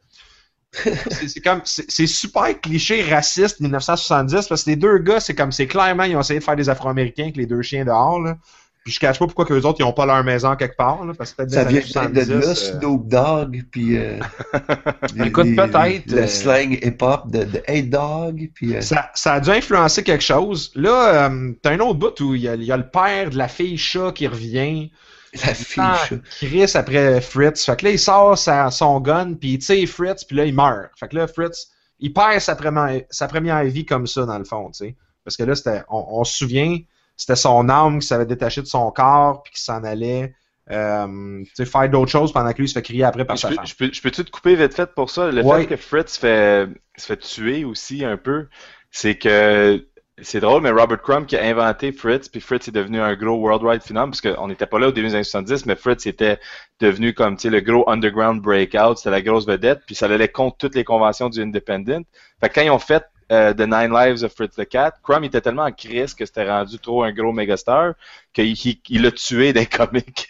c'est 1.28 1.42
comme 1.42 1.62
c'est 1.66 2.06
super 2.08 2.60
cliché 2.62 3.02
raciste 3.04 3.60
1970 3.60 4.48
parce 4.48 4.64
que 4.64 4.70
les 4.70 4.76
deux 4.76 5.00
gars 5.00 5.20
c'est 5.20 5.34
comme 5.34 5.52
c'est 5.52 5.66
clairement 5.68 6.04
ils 6.04 6.16
ont 6.16 6.22
essayé 6.22 6.40
de 6.40 6.44
faire 6.44 6.56
des 6.56 6.70
Afro-Américains 6.70 7.24
avec 7.24 7.38
les 7.38 7.48
deux 7.48 7.62
chiens 7.64 7.86
dehors 7.86 8.20
là. 8.22 8.38
Puis 8.86 8.94
je 8.94 9.00
cache 9.00 9.20
pas 9.20 9.26
pourquoi 9.26 9.46
que 9.46 9.54
les 9.54 9.66
autres 9.66 9.80
ils 9.82 9.84
ont 9.84 9.92
pas 9.94 10.06
leur 10.06 10.24
maison 10.24 10.56
quelque 10.56 10.78
part 10.78 11.04
là, 11.06 11.14
parce 11.18 11.34
que 11.34 11.48
Ça 11.50 11.64
vient 11.66 11.80
de 11.82 11.86
là, 11.86 12.22
70, 12.22 12.32
euh, 12.32 12.54
Snoop 12.56 13.08
Dogg, 13.10 13.64
puis... 13.72 13.98
euh, 13.98 14.20
les- 15.16 15.28
Écoute, 15.28 15.48
peut-être, 15.56 16.12
Le 16.12 16.20
euh, 16.20 16.28
slang 16.28 16.72
hip-hop 16.82 17.30
de, 17.30 17.44
de 17.44 17.62
Hey 17.68 17.84
Dog, 17.84 18.50
puis... 18.56 18.76
euh, 18.76 18.82
Ça, 18.82 19.10
ça 19.16 19.34
a 19.34 19.40
dû 19.42 19.50
influencer 19.50 20.04
quelque 20.04 20.24
chose. 20.24 20.72
Là, 20.76 21.30
euh, 21.30 21.52
t'as 21.62 21.72
un 21.72 21.80
autre 21.80 22.00
bout 22.00 22.20
où 22.22 22.36
il 22.36 22.42
y, 22.42 22.46
y 22.66 22.72
a 22.72 22.78
le 22.78 22.90
père 22.90 23.30
de 23.32 23.38
la 23.38 23.48
fille 23.50 23.78
chat 23.78 24.12
qui 24.14 24.28
revient. 24.28 24.92
la 25.46 25.54
fille, 25.54 25.84
Ah. 25.84 26.08
Chris 26.40 26.72
après 26.76 27.22
Fritz. 27.22 27.66
Fait 27.66 27.76
que 27.78 27.86
là, 27.86 27.92
il 27.92 28.00
sort 28.00 28.38
sa- 28.38 28.72
son 28.72 29.00
gun, 29.00 29.34
puis 29.34 29.54
il 29.54 29.60
tire 29.60 29.88
Fritz, 29.88 30.24
puis 30.24 30.36
là, 30.36 30.46
il 30.46 30.54
meurt. 30.54 30.90
Fait 31.00 31.08
que 31.08 31.16
là, 31.16 31.28
Fritz, 31.28 31.70
il 32.00 32.14
perd 32.14 32.40
sa 32.40 32.56
première, 32.56 33.02
sa 33.10 33.28
première 33.28 33.64
vie 33.66 33.86
comme 33.86 34.08
ça, 34.08 34.26
dans 34.26 34.38
le 34.38 34.46
fond, 34.46 34.72
tu 34.72 34.86
sais. 34.86 34.96
Parce 35.24 35.38
que 35.38 35.44
là, 35.44 35.54
c'était, 35.56 35.84
on, 35.90 36.06
on 36.20 36.24
se 36.24 36.36
souvient, 36.38 36.78
c'était 37.18 37.36
son 37.36 37.70
âme 37.70 38.00
qui 38.00 38.08
s'avait 38.08 38.26
détaché 38.26 38.62
de 38.62 38.68
son 38.68 38.90
corps, 38.92 39.44
puis 39.44 39.54
qui 39.54 39.62
s'en 39.62 39.84
allait 39.84 40.34
euh, 40.72 41.40
tu 41.46 41.52
sais, 41.56 41.66
faire 41.66 41.90
d'autres 41.90 42.12
choses 42.12 42.32
pendant 42.32 42.54
que 42.54 42.62
lui 42.62 42.68
se 42.70 42.74
fait 42.74 42.84
crier 42.84 43.04
après 43.04 43.26
par 43.26 43.36
Je 43.36 43.42
sa 43.42 43.48
peux, 43.50 43.56
femme. 43.56 43.66
je 43.66 43.76
peux, 43.76 43.90
je 43.92 44.02
peux-tu 44.02 44.24
te 44.24 44.30
couper 44.30 44.56
vite 44.56 44.74
fait 44.76 44.94
pour 44.94 45.10
ça? 45.10 45.32
Le 45.32 45.42
Ouais. 45.44 45.62
fait 45.62 45.68
que 45.68 45.76
Fritz 45.78 46.18
fait, 46.18 46.68
se 46.96 47.06
fait 47.08 47.18
tuer 47.18 47.66
aussi 47.66 48.06
un 48.06 48.18
peu, 48.18 48.48
c'est 48.92 49.16
que 49.18 49.84
c'est 50.24 50.40
drôle, 50.40 50.62
mais 50.62 50.72
Robert 50.72 51.02
Crumb 51.02 51.26
qui 51.26 51.36
a 51.38 51.44
inventé 51.44 51.92
Fritz, 51.92 52.28
puis 52.30 52.42
Fritz 52.42 52.68
est 52.68 52.72
devenu 52.72 53.00
un 53.02 53.16
gros 53.16 53.38
worldwide 53.38 53.82
phenom, 53.82 54.06
parce 54.10 54.22
qu'on 54.22 54.48
n'était 54.48 54.66
pas 54.66 54.80
là 54.80 54.88
au 54.88 54.92
début 54.92 55.08
des 55.08 55.16
années 55.16 55.24
70, 55.24 55.66
mais 55.66 55.76
Fritz 55.76 56.06
était 56.06 56.40
devenu 56.80 57.14
comme 57.14 57.38
tu 57.38 57.50
le 57.50 57.60
gros 57.62 57.90
underground 57.90 58.42
breakout, 58.42 58.98
c'était 58.98 59.12
la 59.12 59.22
grosse 59.22 59.46
vedette, 59.48 59.82
puis 59.86 59.96
ça 59.96 60.06
allait 60.06 60.28
contre 60.30 60.58
toutes 60.58 60.76
les 60.76 60.84
conventions 60.84 61.30
du 61.30 61.42
Independent. 61.42 62.04
Fait 62.42 62.50
que 62.50 62.54
quand 62.56 62.62
ils 62.62 62.70
ont 62.72 62.80
fait 62.80 63.04
euh, 63.32 63.54
The 63.54 63.60
Nine 63.62 63.92
Lives 63.94 64.24
of 64.24 64.34
Fritz 64.34 64.56
the 64.56 64.68
Cat, 64.68 64.94
Crumb 65.04 65.24
était 65.24 65.42
tellement 65.42 65.64
en 65.66 65.72
crise 65.72 66.14
que 66.16 66.26
c'était 66.26 66.50
rendu 66.50 66.80
trop 66.80 67.04
un 67.04 67.12
gros 67.12 67.32
mégastar 67.32 67.94
qu'il 68.34 68.46
il- 68.48 68.82
il 68.90 69.02
l'a 69.04 69.12
tué 69.12 69.54
des 69.54 69.66
comics. 69.68 70.30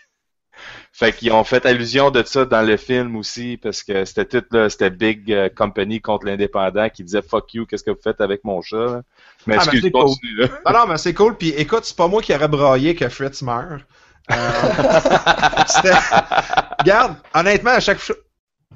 Fait 0.99 1.13
qu'ils 1.13 1.31
ont 1.31 1.45
fait 1.45 1.65
allusion 1.65 2.11
de 2.11 2.21
ça 2.25 2.43
dans 2.43 2.61
le 2.61 2.75
film 2.75 3.15
aussi, 3.15 3.55
parce 3.55 3.83
que 3.83 4.03
c'était 4.03 4.25
tout 4.25 4.43
là, 4.51 4.69
c'était 4.69 4.89
Big 4.89 5.31
euh, 5.31 5.47
Company 5.47 6.01
contre 6.01 6.25
l'indépendant 6.25 6.89
qui 6.89 7.05
disait 7.05 7.21
fuck 7.21 7.53
you, 7.53 7.65
qu'est-ce 7.65 7.85
que 7.85 7.91
vous 7.91 8.01
faites 8.03 8.19
avec 8.19 8.43
mon 8.43 8.61
chat? 8.61 8.75
là? 8.85 9.01
Mais 9.47 9.55
Ah, 9.55 9.59
ben, 9.59 9.71
excuse, 9.71 9.81
c'est 9.83 9.91
cool. 9.91 10.09
là. 10.37 10.47
Non, 10.65 10.79
non, 10.79 10.87
mais 10.87 10.97
c'est 10.97 11.13
cool. 11.13 11.37
Puis 11.37 11.49
écoute, 11.51 11.85
c'est 11.85 11.95
pas 11.95 12.09
moi 12.09 12.21
qui 12.21 12.33
aurais 12.35 12.49
braillé 12.49 12.95
que 12.95 13.07
Fritz 13.07 13.41
meurt. 13.43 13.81
Euh, 14.29 14.35
c'était- 15.67 15.95
Regarde, 16.79 17.15
honnêtement, 17.33 17.71
à 17.71 17.79
chaque 17.79 17.99
fois. 17.99 18.15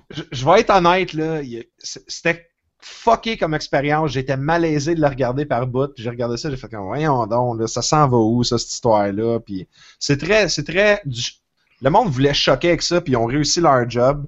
Je, 0.09 0.23
je 0.31 0.45
vais 0.45 0.61
être 0.61 0.69
honnête, 0.69 1.11
là. 1.13 1.41
C'était 1.77 2.47
fucké 2.79 3.37
comme 3.37 3.53
expérience. 3.53 4.11
J'étais 4.11 4.37
malaisé 4.37 4.95
de 4.95 5.01
le 5.01 5.07
regarder 5.07 5.45
par 5.45 5.67
bout. 5.67 5.93
Puis 5.93 6.03
j'ai 6.03 6.09
regardé 6.09 6.37
ça, 6.37 6.49
j'ai 6.49 6.55
fait 6.57 6.69
comme, 6.69 6.85
voyons 6.85 7.27
donc, 7.27 7.59
là, 7.59 7.67
ça 7.67 7.81
s'en 7.81 8.07
va 8.07 8.15
où, 8.17 8.45
ça, 8.45 8.57
cette 8.57 8.71
histoire-là? 8.71 9.39
Puis 9.41 9.67
c'est 9.99 10.17
très. 10.17 10.47
C'est 10.47 10.63
très. 10.63 11.01
du- 11.05 11.21
Le 11.83 11.89
monde 11.89 12.07
voulait 12.07 12.33
choquer 12.33 12.69
avec 12.69 12.81
ça, 12.81 13.01
puis 13.01 13.11
ils 13.11 13.17
ont 13.17 13.25
réussi 13.25 13.59
leur 13.59 13.89
job. 13.89 14.25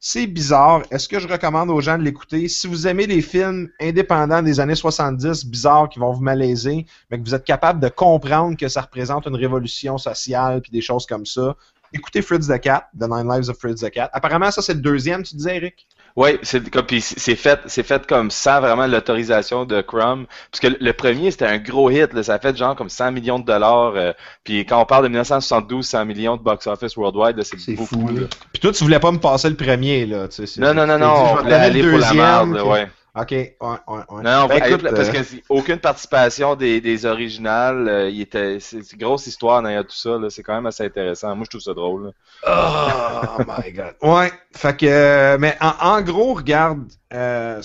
C'est 0.00 0.26
bizarre. 0.26 0.84
Est-ce 0.90 1.06
que 1.06 1.20
je 1.20 1.28
recommande 1.28 1.68
aux 1.68 1.82
gens 1.82 1.98
de 1.98 2.02
l'écouter? 2.02 2.48
Si 2.48 2.66
vous 2.66 2.86
aimez 2.86 3.06
les 3.06 3.20
films 3.20 3.68
indépendants 3.78 4.40
des 4.40 4.58
années 4.58 4.74
70, 4.74 5.44
bizarres, 5.44 5.90
qui 5.90 5.98
vont 5.98 6.12
vous 6.12 6.22
malaiser, 6.22 6.86
mais 7.10 7.18
que 7.18 7.24
vous 7.24 7.34
êtes 7.34 7.44
capable 7.44 7.78
de 7.78 7.88
comprendre 7.90 8.56
que 8.56 8.68
ça 8.68 8.80
représente 8.80 9.26
une 9.26 9.36
révolution 9.36 9.98
sociale 9.98 10.62
puis 10.62 10.72
des 10.72 10.80
choses 10.80 11.04
comme 11.04 11.26
ça, 11.26 11.54
écoutez 11.92 12.22
Fritz 12.22 12.48
the 12.48 12.58
Cat, 12.58 12.88
The 12.98 13.06
Nine 13.06 13.28
Lives 13.30 13.50
of 13.50 13.58
Fritz 13.58 13.82
the 13.82 13.90
Cat. 13.90 14.08
Apparemment, 14.14 14.50
ça, 14.50 14.62
c'est 14.62 14.74
le 14.74 14.80
deuxième, 14.80 15.24
tu 15.24 15.36
disais, 15.36 15.56
Eric? 15.56 15.86
Oui, 16.16 16.38
c'est 16.42 16.70
comme 16.70 16.86
c'est 17.00 17.34
fait, 17.34 17.58
c'est 17.66 17.82
fait 17.82 18.06
comme 18.06 18.30
sans 18.30 18.60
vraiment 18.60 18.86
l'autorisation 18.86 19.64
de 19.64 19.80
Crumb. 19.80 20.26
Parce 20.52 20.60
que 20.60 20.76
le 20.80 20.92
premier 20.92 21.32
c'était 21.32 21.46
un 21.46 21.58
gros 21.58 21.90
hit, 21.90 22.12
là, 22.12 22.22
ça 22.22 22.34
a 22.34 22.38
fait 22.38 22.56
genre 22.56 22.76
comme 22.76 22.88
100 22.88 23.10
millions 23.10 23.40
de 23.40 23.44
dollars. 23.44 23.94
euh, 23.96 24.12
puis 24.44 24.64
quand 24.64 24.80
on 24.80 24.84
parle 24.86 25.02
de 25.04 25.08
1972, 25.08 25.84
100 25.84 26.04
millions 26.04 26.36
de 26.36 26.42
box 26.42 26.68
office 26.68 26.96
worldwide, 26.96 27.42
c'est 27.42 27.74
beaucoup. 27.74 28.06
fou, 28.06 28.08
là. 28.14 28.26
Puis 28.52 28.60
toi, 28.60 28.70
tu 28.72 28.84
voulais 28.84 29.00
pas 29.00 29.10
me 29.10 29.18
passer 29.18 29.50
le 29.50 29.56
premier, 29.56 30.06
là. 30.06 30.28
tu 30.28 30.46
sais, 30.46 30.60
Non, 30.60 30.72
non, 30.72 30.86
non, 30.86 30.94
dit, 30.96 31.00
non, 31.02 31.14
je 31.16 31.22
vais 31.24 31.30
on 31.30 31.34
te 31.36 31.38
voulait 31.42 31.50
donner 31.50 31.64
aller 31.64 31.82
le 31.82 31.90
pour 31.90 31.98
la 31.98 32.06
deuxième, 32.08 32.24
merde, 32.24 32.52
là, 32.54 32.60
puis- 32.60 32.70
ouais. 32.70 32.88
Ok, 33.16 33.30
ouais, 33.30 33.54
ouais, 33.60 33.76
ouais. 34.08 34.22
Non, 34.24 34.46
Ben, 34.46 34.60
hey, 34.60 34.72
écoute, 34.72 34.82
parce 34.90 35.08
euh, 35.08 35.12
que 35.12 35.42
aucune 35.48 35.78
participation 35.78 36.56
des, 36.56 36.80
des 36.80 37.06
originales, 37.06 37.88
euh, 37.88 38.10
il 38.10 38.20
était, 38.20 38.58
c'est 38.58 38.78
une 38.92 38.98
grosse 38.98 39.28
histoire 39.28 39.62
derrière 39.62 39.84
tout 39.86 39.94
ça, 39.94 40.18
là, 40.18 40.30
c'est 40.30 40.42
quand 40.42 40.54
même 40.54 40.66
assez 40.66 40.84
intéressant. 40.84 41.36
Moi, 41.36 41.44
je 41.44 41.50
trouve 41.50 41.60
ça 41.60 41.74
drôle. 41.74 42.12
là. 42.46 43.38
Oh 43.38 43.42
my 43.46 43.72
god. 43.72 43.94
Ouais, 44.02 44.32
fait 44.52 44.76
que, 44.76 44.86
euh, 44.86 45.38
mais 45.38 45.56
en, 45.60 45.74
en 45.80 46.02
gros, 46.02 46.34
regarde, 46.34 46.82
euh, 47.12 47.62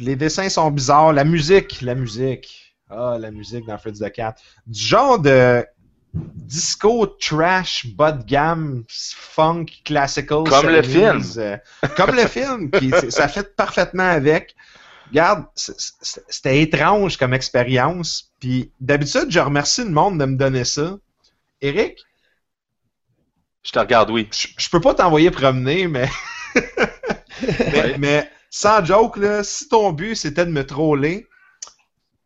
les 0.00 0.16
dessins 0.16 0.48
sont 0.48 0.70
bizarres, 0.72 1.12
la 1.12 1.24
musique, 1.24 1.82
la 1.82 1.94
musique, 1.94 2.74
ah, 2.90 3.16
la 3.20 3.30
musique 3.30 3.66
dans 3.66 3.78
Fritz 3.78 4.00
the 4.00 4.10
Cat, 4.10 4.34
du 4.66 4.80
genre 4.82 5.20
de 5.20 5.64
disco 6.12 7.06
trash 7.06 7.86
bas 7.94 8.10
de 8.10 8.24
gamme 8.24 8.82
funk 8.88 9.66
classical 9.84 10.42
Comme 10.48 10.66
le 10.66 10.80
70s, 10.82 11.38
euh, 11.38 11.56
comme 11.96 12.16
le 12.16 12.26
film 12.26 12.68
ça 13.10 13.28
fait 13.28 13.54
parfaitement 13.54 14.08
avec 14.10 14.56
regarde 15.10 15.44
c'était 15.54 16.62
étrange 16.62 17.16
comme 17.16 17.34
expérience. 17.34 18.32
Puis 18.40 18.72
d'habitude 18.80 19.26
je 19.28 19.40
remercie 19.40 19.84
le 19.84 19.90
monde 19.90 20.18
de 20.18 20.24
me 20.24 20.36
donner 20.36 20.64
ça. 20.64 20.96
Eric? 21.60 21.98
Je 23.62 23.72
te 23.72 23.78
regarde, 23.78 24.10
oui. 24.10 24.28
je, 24.32 24.48
je 24.56 24.70
peux 24.70 24.80
pas 24.80 24.94
t'envoyer 24.94 25.30
promener, 25.30 25.86
mais... 25.86 26.08
mais, 27.72 27.98
mais 27.98 28.30
sans 28.48 28.84
joke, 28.84 29.18
là, 29.18 29.44
si 29.44 29.68
ton 29.68 29.92
but 29.92 30.16
c'était 30.16 30.46
de 30.46 30.50
me 30.50 30.66
troller, 30.66 31.26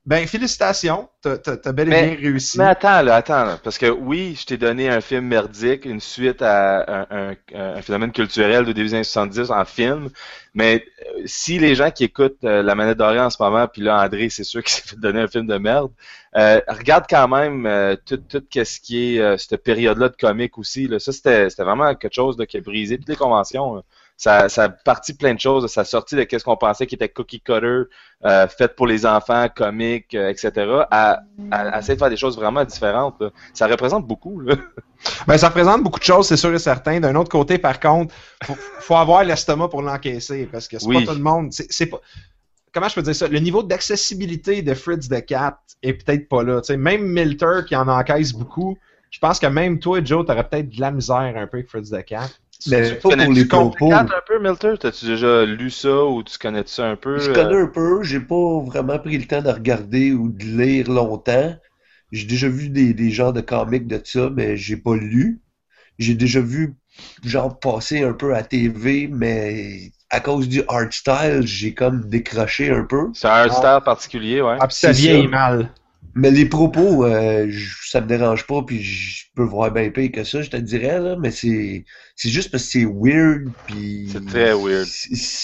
ben 0.07 0.27
félicitations, 0.27 1.09
t'as 1.23 1.73
bel 1.73 1.89
et 1.89 1.91
Mais- 1.91 2.17
bien 2.17 2.29
réussi. 2.31 2.59
Mais 2.59 2.65
attends, 2.65 3.01
là, 3.01 3.15
attends, 3.17 3.45
là, 3.47 3.59
parce 3.65 3.79
que 3.79 3.87
oui, 3.87 4.37
je 4.39 4.45
t'ai 4.45 4.59
donné 4.59 4.91
un 4.91 5.01
film 5.01 5.25
merdique, 5.27 5.87
une 5.87 6.01
suite 6.01 6.43
à 6.43 7.07
un, 7.11 7.31
un- 7.31 7.37
un 7.79 7.81
phénomène 7.81 8.13
culturel 8.13 8.67
de 8.67 8.73
début 8.73 8.89
des 8.89 8.95
années 8.97 9.05
70 9.05 9.51
en 9.51 9.65
film, 9.65 10.11
mais 10.53 10.85
euh, 11.17 11.23
si 11.25 11.59
les 11.59 11.75
gens 11.75 11.91
qui 11.91 12.05
écoutent 12.05 12.45
euh, 12.45 12.63
La 12.63 12.75
Manette 12.75 12.99
Dorée 12.99 13.19
en 13.19 13.31
ce 13.31 13.43
moment, 13.43 13.67
puis 13.67 13.81
là, 13.81 14.05
André, 14.05 14.29
c'est 14.29 14.45
sûr 14.45 14.63
qu'il 14.65 14.75
s'est 14.75 14.83
fait 14.89 15.01
donner 15.01 15.21
un 15.21 15.29
film 15.29 15.47
de 15.47 15.57
merde, 15.57 15.91
euh, 16.37 16.61
regarde 16.69 17.05
quand 17.09 17.27
même 17.29 17.65
euh, 17.65 17.97
tout, 18.05 18.19
tout 18.19 18.43
ce 18.53 18.81
qui 18.81 19.17
est 19.17 19.21
euh, 19.21 19.39
cette 19.39 19.63
période-là 19.63 20.11
de 20.11 20.17
comique 20.17 20.59
aussi, 20.59 20.87
là, 20.87 20.99
ça, 20.99 21.13
c'était 21.13 21.49
c'était 21.49 21.65
vraiment 21.65 21.95
quelque 21.95 22.15
chose 22.15 22.37
là, 22.39 22.45
qui 22.45 22.59
a 22.59 22.61
brisé 22.61 22.99
toutes 22.99 23.09
les 23.09 23.17
conventions. 23.17 23.83
Ça, 24.17 24.49
ça 24.49 24.65
a 24.65 24.69
parti 24.69 25.13
plein 25.15 25.35
de 25.35 25.41
choses, 25.41 25.67
ça 25.67 25.81
a 25.81 25.85
sorti 25.85 26.15
de 26.15 26.23
qu'est-ce 26.23 26.45
qu'on 26.45 26.57
pensait 26.57 26.87
qui 26.87 26.95
était 26.95 27.09
cookie 27.09 27.41
cutter, 27.41 27.83
euh, 28.25 28.47
fait 28.47 28.75
pour 28.77 28.87
les 28.87 29.05
enfants, 29.07 29.49
comique, 29.55 30.15
euh, 30.15 30.29
etc., 30.29 30.53
à, 30.91 31.21
à, 31.51 31.69
à 31.71 31.79
essayer 31.81 31.95
de 31.95 31.99
faire 31.99 32.11
des 32.11 32.17
choses 32.17 32.37
vraiment 32.37 32.65
différentes. 32.65 33.17
là. 33.21 33.31
Ça 33.53 33.67
représente 33.67 34.07
beaucoup. 34.07 34.41
Là. 34.41 34.55
Ben 35.27 35.37
ça 35.37 35.49
représente 35.49 35.83
beaucoup 35.83 35.99
de 35.99 36.05
choses, 36.05 36.27
c'est 36.29 36.37
sûr 36.39 36.55
et 36.55 36.59
certain. 36.59 36.99
D'un 37.01 37.15
autre 37.17 37.29
côté, 37.29 37.59
par 37.59 37.79
contre, 37.79 38.15
faut, 38.45 38.55
faut 38.81 38.97
avoir 38.97 39.23
l'estomac 39.25 39.69
pour 39.69 39.83
l'encaisser, 39.83 40.49
parce 40.51 40.67
que 40.69 40.79
c'est 40.79 40.87
Oui. 40.87 41.05
pas 41.05 41.13
tout 41.13 41.19
le 41.19 41.23
monde. 41.25 41.53
C'est 41.53 41.87
pas... 41.87 41.99
Comment 42.73 42.89
je 42.89 42.95
peux 42.95 43.03
dire 43.03 43.15
ça? 43.15 43.29
Le 43.29 43.39
niveau 43.41 43.63
d'accessibilité 43.63 44.63
de 44.63 44.73
Fritz 44.75 45.09
the 45.09 45.25
Cat 45.27 45.59
est 45.83 45.93
peut-être 45.93 46.29
pas 46.29 46.43
là. 46.43 46.63
Même 46.77 47.03
Milter 47.07 47.61
qui 47.69 47.77
en 47.77 47.87
encaisse 47.89 48.33
beaucoup, 48.33 48.79
je 49.11 49.19
pense 49.19 49.39
que 49.39 49.47
même 49.47 49.79
toi, 49.79 50.03
Joe, 50.03 50.25
t'aurais 50.25 50.49
peut-être 50.49 50.71
de 50.71 50.81
la 50.81 50.91
misère 50.91 51.35
un 51.37 51.47
peu 51.47 51.59
avec 51.59 51.69
Fritz 51.69 51.91
the 51.91 52.03
Cat. 52.05 52.31
Mais 52.67 52.89
Tu 52.89 52.97
pas 52.97 53.15
pour 53.17 53.33
les 53.33 53.45
propos. 53.45 53.93
Un 53.93 54.07
peu, 54.27 54.39
Milter? 54.39 54.75
T'as-tu 54.79 55.07
déjà 55.07 55.45
lu 55.45 55.71
ça 55.71 56.05
ou 56.05 56.23
tu 56.23 56.39
connais 56.39 56.65
ça 56.67 56.87
un 56.87 56.97
peu? 56.97 57.19
Je 57.19 57.29
euh? 57.29 57.35
connais 57.35 57.61
un 57.61 57.67
peu, 57.67 58.03
j'ai 58.03 58.21
pas 58.21 58.61
vraiment 58.61 58.99
pris 58.99 59.19
le 59.19 59.27
temps 59.27 59.43
de 59.43 59.51
regarder 59.51 60.13
ou 60.13 60.31
de 60.31 60.45
lire 60.45 60.91
longtemps. 60.91 61.57
J'ai 62.13 62.27
déjà 62.27 62.49
vu 62.49 62.69
des, 62.71 62.95
des 62.95 63.11
genres 63.11 63.33
de 63.33 63.41
comics 63.41 63.87
de 63.87 64.01
ça, 64.05 64.31
mais 64.31 64.57
j'ai 64.57 64.77
pas 64.77 64.97
lu. 64.97 65.41
J'ai 65.99 66.15
déjà 66.15 66.41
vu 66.41 66.75
genre 67.25 67.59
passer 67.61 68.03
un 68.03 68.13
peu 68.15 68.35
à 68.35 68.43
TV, 68.43 69.09
mais 69.09 69.93
à 70.11 70.21
cause 70.21 70.49
du 70.49 70.63
art 70.69 70.93
style, 70.93 71.43
j'ai 71.45 71.75
comme 71.75 72.09
décroché 72.09 72.71
un 72.71 72.85
peu. 72.85 73.11
C'est 73.15 73.29
un 73.29 73.49
style 73.49 73.81
particulier, 73.85 74.43
ouais. 74.43 74.59
Ah, 74.61 74.69
vieillit 74.85 75.27
ça. 75.27 75.29
mal. 75.29 75.71
Mais 76.15 76.31
les 76.31 76.47
propos, 76.47 77.05
euh, 77.05 77.51
ça 77.83 78.01
me 78.01 78.07
dérange 78.07 78.47
pas, 78.47 78.63
puis 78.63 78.83
je 78.83 79.27
peux 79.35 79.43
voir 79.43 79.71
bien 79.73 79.91
pire 79.91 80.13
que 80.13 80.25
ça, 80.25 80.43
je 80.43 80.51
te 80.51 80.57
dirais, 80.57 81.01
là, 81.01 81.17
mais 81.19 81.31
c'est 81.31 81.85
c'est 82.17 82.29
juste 82.29 82.51
parce 82.51 82.65
que 82.65 82.71
c'est 82.71 82.85
weird, 82.85 83.49
puis... 83.67 84.09
C'est 84.13 84.25
très 84.27 84.53
weird. 84.53 84.87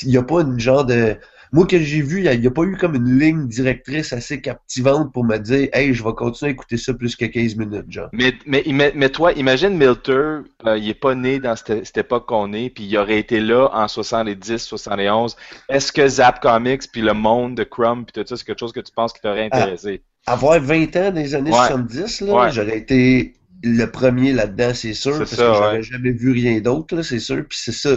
Il 0.02 0.08
n'y 0.08 0.16
a 0.16 0.22
pas 0.22 0.42
une 0.42 0.60
genre 0.60 0.84
de... 0.84 1.16
Moi, 1.52 1.66
que 1.66 1.80
j'ai 1.80 2.00
vu, 2.00 2.24
il 2.24 2.40
n'y 2.40 2.46
a, 2.46 2.50
pas 2.52 2.62
eu 2.62 2.76
comme 2.76 2.94
une 2.94 3.18
ligne 3.18 3.48
directrice 3.48 4.12
assez 4.12 4.40
captivante 4.40 5.12
pour 5.12 5.24
me 5.24 5.36
dire 5.36 5.68
«Hey, 5.72 5.92
je 5.92 6.04
vais 6.04 6.12
continuer 6.12 6.50
à 6.50 6.52
écouter 6.52 6.76
ça 6.76 6.94
plus 6.94 7.16
que 7.16 7.24
15 7.24 7.56
minutes, 7.56 7.90
genre. 7.90 8.08
Mais, 8.12 8.34
mais, 8.46 8.62
mais, 8.68 8.92
mais 8.94 9.08
toi, 9.08 9.32
imagine 9.32 9.76
Milter, 9.76 10.42
euh, 10.64 10.78
il 10.78 10.88
est 10.88 10.94
pas 10.94 11.16
né 11.16 11.40
dans 11.40 11.56
cette, 11.56 11.84
cette 11.84 11.98
époque 11.98 12.28
qu'on 12.28 12.52
est, 12.52 12.70
puis 12.70 12.84
il 12.84 12.96
aurait 12.96 13.18
été 13.18 13.40
là 13.40 13.68
en 13.72 13.88
70, 13.88 14.58
71. 14.58 15.36
Est-ce 15.68 15.90
que 15.90 16.06
Zap 16.06 16.40
Comics, 16.40 16.82
puis 16.92 17.00
le 17.00 17.14
monde 17.14 17.56
de 17.56 17.64
Crumb, 17.64 18.04
puis 18.06 18.22
tout 18.22 18.28
ça, 18.28 18.36
c'est 18.36 18.44
quelque 18.44 18.60
chose 18.60 18.72
que 18.72 18.78
tu 18.78 18.92
penses 18.92 19.12
qui 19.12 19.20
t'aurait 19.20 19.46
intéressé? 19.46 20.04
Avoir 20.26 20.60
20 20.60 20.96
ans 20.96 21.10
les 21.12 21.34
années 21.34 21.50
Ouais. 21.50 21.56
70, 21.56 22.20
là, 22.22 22.34
Ouais. 22.34 22.50
j'aurais 22.52 22.78
été 22.78 23.34
le 23.62 23.84
premier 23.86 24.32
là-dedans, 24.32 24.72
c'est 24.74 24.94
sûr, 24.94 25.18
parce 25.18 25.34
ça, 25.34 25.36
que 25.36 25.42
j'aurais 25.54 25.76
ouais. 25.78 25.82
jamais 25.82 26.12
vu 26.12 26.30
rien 26.32 26.60
d'autre, 26.60 26.96
là, 26.96 27.02
c'est 27.02 27.18
sûr. 27.18 27.44
Puis 27.48 27.58
c'est 27.60 27.72
ça, 27.72 27.90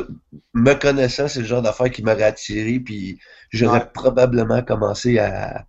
me 0.54 0.74
connaissant, 0.74 1.28
c'est 1.28 1.40
le 1.42 1.46
genre 1.46 1.62
d'affaire 1.62 1.90
qui 1.92 2.04
m'aurait 2.04 2.24
attiré, 2.24 2.80
puis 2.80 3.20
j'aurais 3.52 3.90
probablement 3.94 4.62
commencé 4.64 5.20
à, 5.20 5.66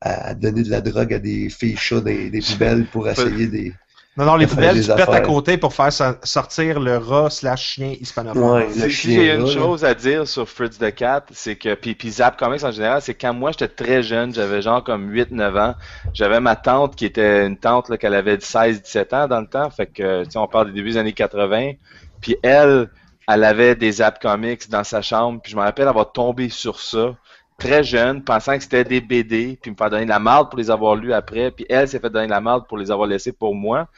à 0.00 0.34
donner 0.34 0.62
de 0.62 0.70
la 0.70 0.80
drogue 0.80 1.14
à 1.14 1.18
des 1.18 1.48
filles 1.50 1.76
chats 1.76 2.00
des, 2.00 2.30
des 2.30 2.40
poubelles 2.42 2.86
pour 2.90 3.08
essayer 3.08 3.46
des... 3.46 3.72
Non, 4.18 4.24
non, 4.24 4.34
les 4.34 4.48
poubelles, 4.48 4.80
tu 4.84 4.92
pètes 4.94 5.08
à 5.14 5.20
côté 5.20 5.58
pour 5.58 5.72
faire 5.72 5.92
so- 5.92 6.16
sortir 6.24 6.80
le 6.80 6.98
rat 6.98 7.30
slash 7.30 7.74
chien 7.74 7.94
hispanophone. 8.00 8.42
Ouais, 8.42 8.66
le 8.74 8.90
Si, 8.90 8.90
si 8.90 8.90
chien 8.90 9.20
j'ai 9.20 9.34
une 9.34 9.46
chose 9.46 9.84
à 9.84 9.94
dire 9.94 10.26
sur 10.26 10.48
Fritz 10.48 10.76
the 10.76 10.92
Cat, 10.92 11.26
c'est 11.30 11.54
que, 11.54 11.74
puis, 11.74 11.94
puis 11.94 12.10
Zap 12.10 12.36
Comics 12.36 12.64
en 12.64 12.72
général, 12.72 13.00
c'est 13.00 13.14
quand 13.14 13.32
moi 13.32 13.52
j'étais 13.52 13.68
très 13.68 14.02
jeune, 14.02 14.34
j'avais 14.34 14.60
genre 14.60 14.82
comme 14.82 15.08
8-9 15.08 15.56
ans, 15.56 15.74
j'avais 16.12 16.40
ma 16.40 16.56
tante 16.56 16.96
qui 16.96 17.06
était 17.06 17.46
une 17.46 17.56
tante 17.58 17.88
là, 17.90 17.96
qu'elle 17.96 18.14
avait 18.14 18.38
16-17 18.38 19.14
ans 19.14 19.28
dans 19.28 19.40
le 19.40 19.46
temps, 19.46 19.70
fait 19.70 19.86
que, 19.86 20.24
tu 20.24 20.32
sais, 20.32 20.38
on 20.38 20.48
parle 20.48 20.66
des 20.66 20.72
débuts 20.72 20.90
des 20.90 20.96
années 20.96 21.12
80, 21.12 21.74
puis 22.20 22.36
elle, 22.42 22.90
elle 23.28 23.44
avait 23.44 23.76
des 23.76 23.92
Zap 23.92 24.20
Comics 24.20 24.68
dans 24.68 24.82
sa 24.82 25.00
chambre, 25.00 25.40
puis 25.40 25.52
je 25.52 25.56
me 25.56 25.62
rappelle 25.62 25.86
avoir 25.86 26.10
tombé 26.10 26.48
sur 26.48 26.80
ça, 26.80 27.14
très 27.58 27.82
jeune, 27.82 28.22
pensant 28.22 28.56
que 28.56 28.62
c'était 28.62 28.84
des 28.84 29.00
BD, 29.00 29.58
puis 29.60 29.70
me 29.70 29.76
faire 29.76 29.90
donner 29.90 30.04
de 30.04 30.08
la 30.10 30.18
marde 30.20 30.48
pour 30.48 30.58
les 30.58 30.70
avoir 30.70 30.94
lus 30.94 31.12
après, 31.12 31.50
puis 31.50 31.66
elle 31.68 31.88
s'est 31.88 31.98
fait 31.98 32.08
donner 32.08 32.26
de 32.26 32.30
la 32.30 32.40
marde 32.40 32.66
pour 32.68 32.78
les 32.78 32.90
avoir 32.90 33.08
laissés 33.08 33.32
pour 33.32 33.54
moi. 33.54 33.88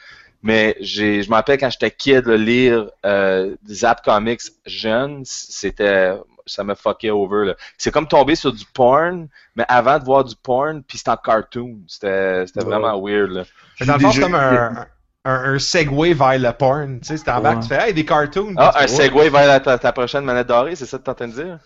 Mais 0.43 0.75
j'ai, 0.79 1.21
je 1.21 1.29
me 1.29 1.35
rappelle 1.35 1.59
quand 1.59 1.69
j'étais 1.69 1.91
kid, 1.91 2.25
là, 2.25 2.35
lire 2.35 2.89
euh, 3.05 3.55
Zap 3.69 4.03
Comics 4.03 4.41
jeune, 4.65 5.21
c'était, 5.23 6.13
ça 6.47 6.63
me 6.63 6.73
fuckait 6.73 7.11
over. 7.11 7.45
là. 7.45 7.53
C'est 7.77 7.91
comme 7.91 8.07
tomber 8.07 8.33
sur 8.33 8.51
du 8.51 8.65
porn, 8.73 9.27
mais 9.55 9.65
avant 9.67 9.99
de 9.99 10.03
voir 10.03 10.23
du 10.23 10.35
porn, 10.35 10.81
puis 10.81 10.97
c'était 10.97 11.11
en 11.11 11.17
cartoon. 11.17 11.77
C'était, 11.87 12.47
c'était 12.47 12.61
Ouais. 12.65 12.71
vraiment 12.71 12.99
weird. 12.99 13.29
Là. 13.29 13.43
Dans 13.85 13.93
le 13.93 13.99
fond, 13.99 14.11
c'est 14.11 14.21
comme 14.21 14.33
un, 14.33 14.87
un, 15.25 15.53
un 15.53 15.59
segue 15.59 15.93
vers 16.15 16.39
le 16.39 16.51
porn. 16.53 16.99
Tu 17.01 17.09
sais, 17.09 17.17
c'est 17.17 17.29
en 17.29 17.39
bas 17.39 17.53
Ouais. 17.53 17.59
tu 17.61 17.67
fais 17.67 17.89
hey, 17.89 17.93
des 17.93 18.03
cartoons. 18.05 18.55
Ah, 18.57 18.71
un 18.79 18.85
tu 18.87 18.95
fais, 18.95 19.03
segue 19.09 19.13
vers 19.31 19.45
la- 19.45 19.59
ta, 19.59 19.77
ta 19.77 19.91
prochaine 19.91 20.23
manette 20.25 20.47
dorée, 20.47 20.75
c'est 20.75 20.87
ça 20.87 20.97
que 20.97 21.03
t'es 21.03 21.09
en 21.11 21.13
train 21.13 21.27
de 21.27 21.33
dire? 21.33 21.59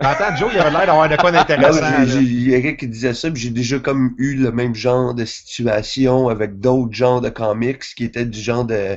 Attends, 0.00 0.34
Joe, 0.36 0.50
il 0.54 0.58
avait 0.58 0.70
l'air 0.70 0.86
d'avoir 0.86 1.08
de 1.08 1.16
quoi 1.16 1.30
d'intéressant. 1.32 1.80
j'ai- 2.06 2.14
là. 2.14 2.22
j'ai 2.22 2.50
Eric 2.52 2.80
qui 2.80 2.88
disait 2.88 3.12
ça, 3.14 3.30
puis 3.30 3.40
j'ai 3.42 3.50
déjà 3.50 3.78
comme 3.78 4.14
eu 4.18 4.34
le 4.34 4.50
même 4.50 4.74
genre 4.74 5.14
de 5.14 5.24
situation 5.26 6.28
avec 6.28 6.58
d'autres 6.58 6.92
genres 6.94 7.20
de 7.20 7.28
comics 7.28 7.82
qui 7.96 8.04
étaient 8.04 8.24
du 8.24 8.40
genre 8.40 8.64
de 8.64 8.96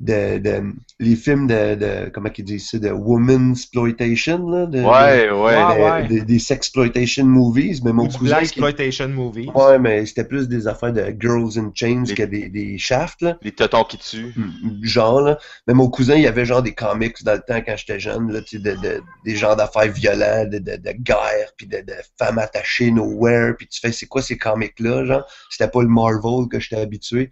de, 0.00 0.38
de 0.38 0.62
les 0.98 1.14
films 1.14 1.46
de, 1.46 1.74
de 1.74 2.08
comment 2.10 2.30
qu'ils 2.30 2.46
disent 2.46 2.70
ça 2.70 2.78
de 2.78 2.88
woman 2.90 3.50
exploitation 3.52 4.48
là, 4.48 4.64
de, 4.66 4.80
Ouais, 4.80 5.28
de- 5.28 5.32
ouais. 5.32 5.54
Ah, 5.56 5.74
de- 5.74 5.80
ouais. 6.14 6.20
de- 6.20 6.24
des 6.24 6.38
sexploitation 6.38 7.26
movies, 7.26 7.82
mais 7.84 7.92
mon 7.92 8.04
Ou 8.04 8.08
du 8.08 8.16
cousin 8.16 8.36
Black 8.36 8.40
qui- 8.44 8.48
Exploitation 8.48 9.08
Movie. 9.08 9.50
ouais, 9.54 9.78
mais 9.78 10.06
c'était 10.06 10.24
plus 10.24 10.48
des 10.48 10.66
affaires 10.66 10.92
de 10.94 11.14
girls 11.20 11.58
in 11.58 11.70
chains 11.74 12.04
Les- 12.06 12.14
que 12.14 12.22
des 12.22 12.48
des 12.48 12.78
shafts 12.78 13.20
là. 13.22 13.36
Les 13.42 13.52
tétons 13.52 13.84
qui 13.84 13.98
tuent. 13.98 14.34
genre 14.82 15.20
là. 15.20 15.38
Mais 15.66 15.74
mon 15.74 15.88
cousin, 15.90 16.14
il 16.14 16.22
y 16.22 16.26
avait 16.26 16.44
genre 16.46 16.62
des 16.62 16.72
comics 16.74 17.22
dans 17.22 17.34
le 17.34 17.40
temps 17.46 17.60
quand 17.64 17.76
j'étais 17.76 18.00
jeune, 18.00 18.32
là, 18.32 18.40
tu 18.40 18.56
sais, 18.56 18.62
de, 18.62 18.72
de- 18.80 19.02
des 19.24 19.36
genres 19.36 19.56
d'affaires 19.56 19.92
violents, 19.92 20.44
de, 20.46 20.58
de, 20.58 20.76
de 20.76 20.92
guerre, 20.92 21.52
puis 21.56 21.66
de, 21.66 21.78
de 21.78 21.92
femmes 22.18 22.38
attachées 22.38 22.90
nowhere, 22.90 23.54
puis 23.56 23.66
tu 23.66 23.80
fais 23.80 23.92
c'est 23.92 24.06
quoi 24.06 24.22
ces 24.22 24.38
comics-là, 24.38 25.04
genre? 25.04 25.26
C'était 25.50 25.70
pas 25.70 25.82
le 25.82 25.88
Marvel 25.88 26.48
que 26.50 26.58
j'étais 26.58 26.80
habitué. 26.80 27.30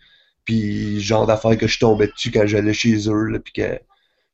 Puis 0.49 1.02
genre 1.02 1.26
d'affaires 1.26 1.59
que 1.59 1.67
je 1.67 1.78
tombais 1.78 2.07
dessus 2.07 2.31
quand 2.31 2.47
j'allais 2.47 2.73
chez 2.73 2.97
eux, 3.11 3.25
là, 3.25 3.38
puis 3.38 3.52
que 3.52 3.78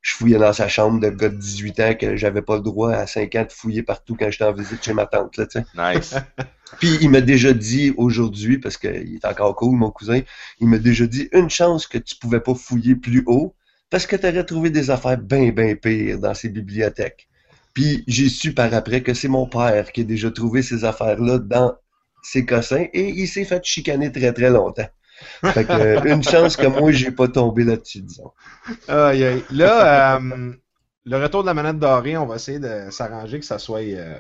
je 0.01 0.13
fouillais 0.13 0.39
dans 0.39 0.53
sa 0.53 0.69
chambre 0.69 1.01
de 1.01 1.09
gars 1.09 1.29
de 1.29 1.37
18 1.37 1.81
ans 1.81 1.95
que 2.01 2.15
j'avais 2.15 2.41
pas 2.41 2.55
le 2.55 2.63
droit 2.63 2.93
à 2.93 3.09
5 3.09 3.35
ans 3.35 3.43
de 3.43 3.51
fouiller 3.51 3.83
partout 3.83 4.15
quand 4.17 4.31
j'étais 4.31 4.45
en 4.45 4.53
visite 4.53 4.85
chez 4.85 4.93
ma 4.93 5.07
tante, 5.07 5.37
là. 5.37 5.47
Nice. 5.75 6.15
Puis 6.79 6.99
il 7.01 7.11
m'a 7.11 7.21
déjà 7.21 7.53
dit 7.53 7.93
aujourd'hui, 7.97 8.59
parce 8.59 8.77
qu'il 8.77 9.17
est 9.17 9.25
encore 9.25 9.57
cool, 9.57 9.77
mon 9.77 9.91
cousin, 9.91 10.21
il 10.61 10.69
m'a 10.69 10.79
déjà 10.79 11.05
dit 11.09 11.29
une 11.33 11.51
chance 11.51 11.89
que 11.89 11.99
tu 11.99 12.15
pouvais 12.15 12.39
pas 12.39 12.55
fouiller 12.55 12.95
plus 12.95 13.25
haut, 13.27 13.57
parce 13.91 14.07
que 14.07 14.15
tu 14.15 14.29
aurais 14.29 14.45
trouvé 14.45 14.71
des 14.71 14.91
affaires 14.91 15.19
bien, 15.19 15.51
bien 15.51 15.75
pires 15.75 16.21
dans 16.21 16.35
ces 16.35 16.49
bibliothèques. 16.49 17.29
Puis 17.75 18.05
j'ai 18.07 18.29
su 18.29 18.55
par 18.55 18.73
après 18.73 19.03
que 19.03 19.15
c'est 19.15 19.27
mon 19.27 19.49
père 19.49 19.91
qui 19.91 20.03
a 20.03 20.05
déjà 20.05 20.31
trouvé 20.31 20.63
ces 20.63 20.85
affaires-là 20.85 21.39
dans 21.39 21.75
ses 22.23 22.47
cossins 22.47 22.87
et 22.93 23.09
il 23.09 23.27
s'est 23.27 23.45
fait 23.45 23.65
chicaner 23.65 24.13
très, 24.13 24.33
très 24.33 24.51
longtemps. 24.51 24.87
Fait 25.53 25.65
que, 25.65 25.73
euh, 25.73 26.01
une 26.05 26.23
chance 26.23 26.57
que 26.57 26.67
moi, 26.67 26.91
j'ai 26.93 27.11
pas 27.11 27.29
tombé 27.29 27.65
là-dessus, 27.65 28.01
disons. 28.03 28.33
Aïe, 28.89 29.25
aïe. 29.25 29.45
Là, 29.51 30.17
euh, 30.17 30.53
le 31.05 31.17
retour 31.23 31.43
de 31.43 31.47
la 31.47 31.55
manette 31.55 31.79
dorée, 31.79 32.17
on 32.17 32.27
va 32.27 32.37
essayer 32.37 32.59
de 32.59 32.91
s'arranger 32.91 33.39
que 33.41 33.47
ça 33.47 33.59
soit 33.59 33.81
euh, 33.83 34.19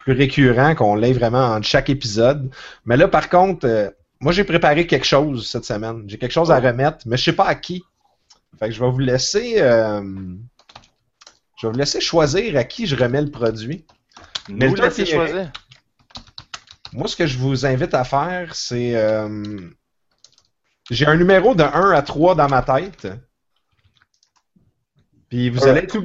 plus 0.00 0.12
récurrent, 0.14 0.74
qu'on 0.74 0.94
l'ait 0.94 1.12
vraiment 1.12 1.46
en 1.52 1.62
chaque 1.62 1.90
épisode. 1.90 2.50
Mais 2.84 2.96
là, 2.96 3.08
par 3.08 3.28
contre, 3.28 3.66
euh, 3.66 3.90
moi, 4.20 4.32
j'ai 4.32 4.44
préparé 4.44 4.86
quelque 4.86 5.06
chose 5.06 5.46
cette 5.48 5.64
semaine. 5.64 6.04
J'ai 6.08 6.18
quelque 6.18 6.32
chose 6.32 6.50
à 6.50 6.58
remettre, 6.60 6.98
mais 7.06 7.16
je 7.16 7.24
sais 7.24 7.32
pas 7.32 7.44
à 7.46 7.54
qui. 7.54 7.82
Fait 8.58 8.68
que 8.68 8.74
je 8.74 8.80
vais 8.80 8.90
vous 8.90 8.98
laisser. 9.00 9.56
euh, 9.58 10.00
je 11.60 11.66
vais 11.66 11.72
vous 11.72 11.78
laisser 11.78 12.00
choisir 12.00 12.56
à 12.56 12.64
qui 12.64 12.86
je 12.86 12.96
remets 12.96 13.22
le 13.22 13.30
produit. 13.30 13.84
Mais 14.48 14.68
Nous 14.68 14.74
le 14.76 14.82
laisser 14.82 15.04
qui- 15.04 15.12
choisir. 15.12 15.50
Moi, 16.92 17.08
ce 17.08 17.16
que 17.16 17.26
je 17.26 17.36
vous 17.38 17.66
invite 17.66 17.92
à 17.94 18.04
faire, 18.04 18.54
c'est. 18.54 18.92
J'ai 20.90 21.06
un 21.06 21.16
numéro 21.16 21.54
de 21.54 21.62
1 21.62 21.92
à 21.92 22.02
3 22.02 22.34
dans 22.34 22.48
ma 22.48 22.62
tête. 22.62 23.08
Puis 25.30 25.50
vous 25.50 25.66
allez 25.66 25.80
être, 25.80 25.98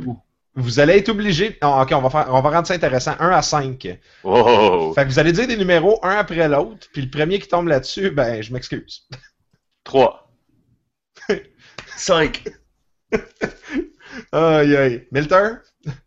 vous 0.55 0.79
allez 0.79 0.98
être 0.98 1.09
obligé. 1.09 1.57
Non, 1.62 1.81
ok, 1.81 1.91
on 1.93 2.01
va, 2.01 2.09
faire, 2.09 2.33
on 2.33 2.41
va 2.41 2.50
rendre 2.50 2.67
ça 2.67 2.74
intéressant. 2.74 3.15
1 3.19 3.29
à 3.29 3.41
5. 3.41 4.00
Wow! 4.24 4.93
Fait 4.93 5.03
que 5.03 5.09
vous 5.09 5.19
allez 5.19 5.31
dire 5.31 5.48
des 5.48 5.57
numéros 5.57 6.00
un 6.03 6.15
après 6.15 6.48
l'autre. 6.48 6.88
Puis 6.93 7.01
le 7.01 7.09
premier 7.09 7.39
qui 7.39 7.48
tombe 7.48 7.67
là-dessus, 7.67 8.12
ben, 8.12 8.41
je 8.41 8.53
m'excuse. 8.53 9.07
3. 9.83 10.31
5. 11.98 12.43
Aïe, 14.31 14.75
aïe. 14.75 15.07
Milter, 15.12 15.55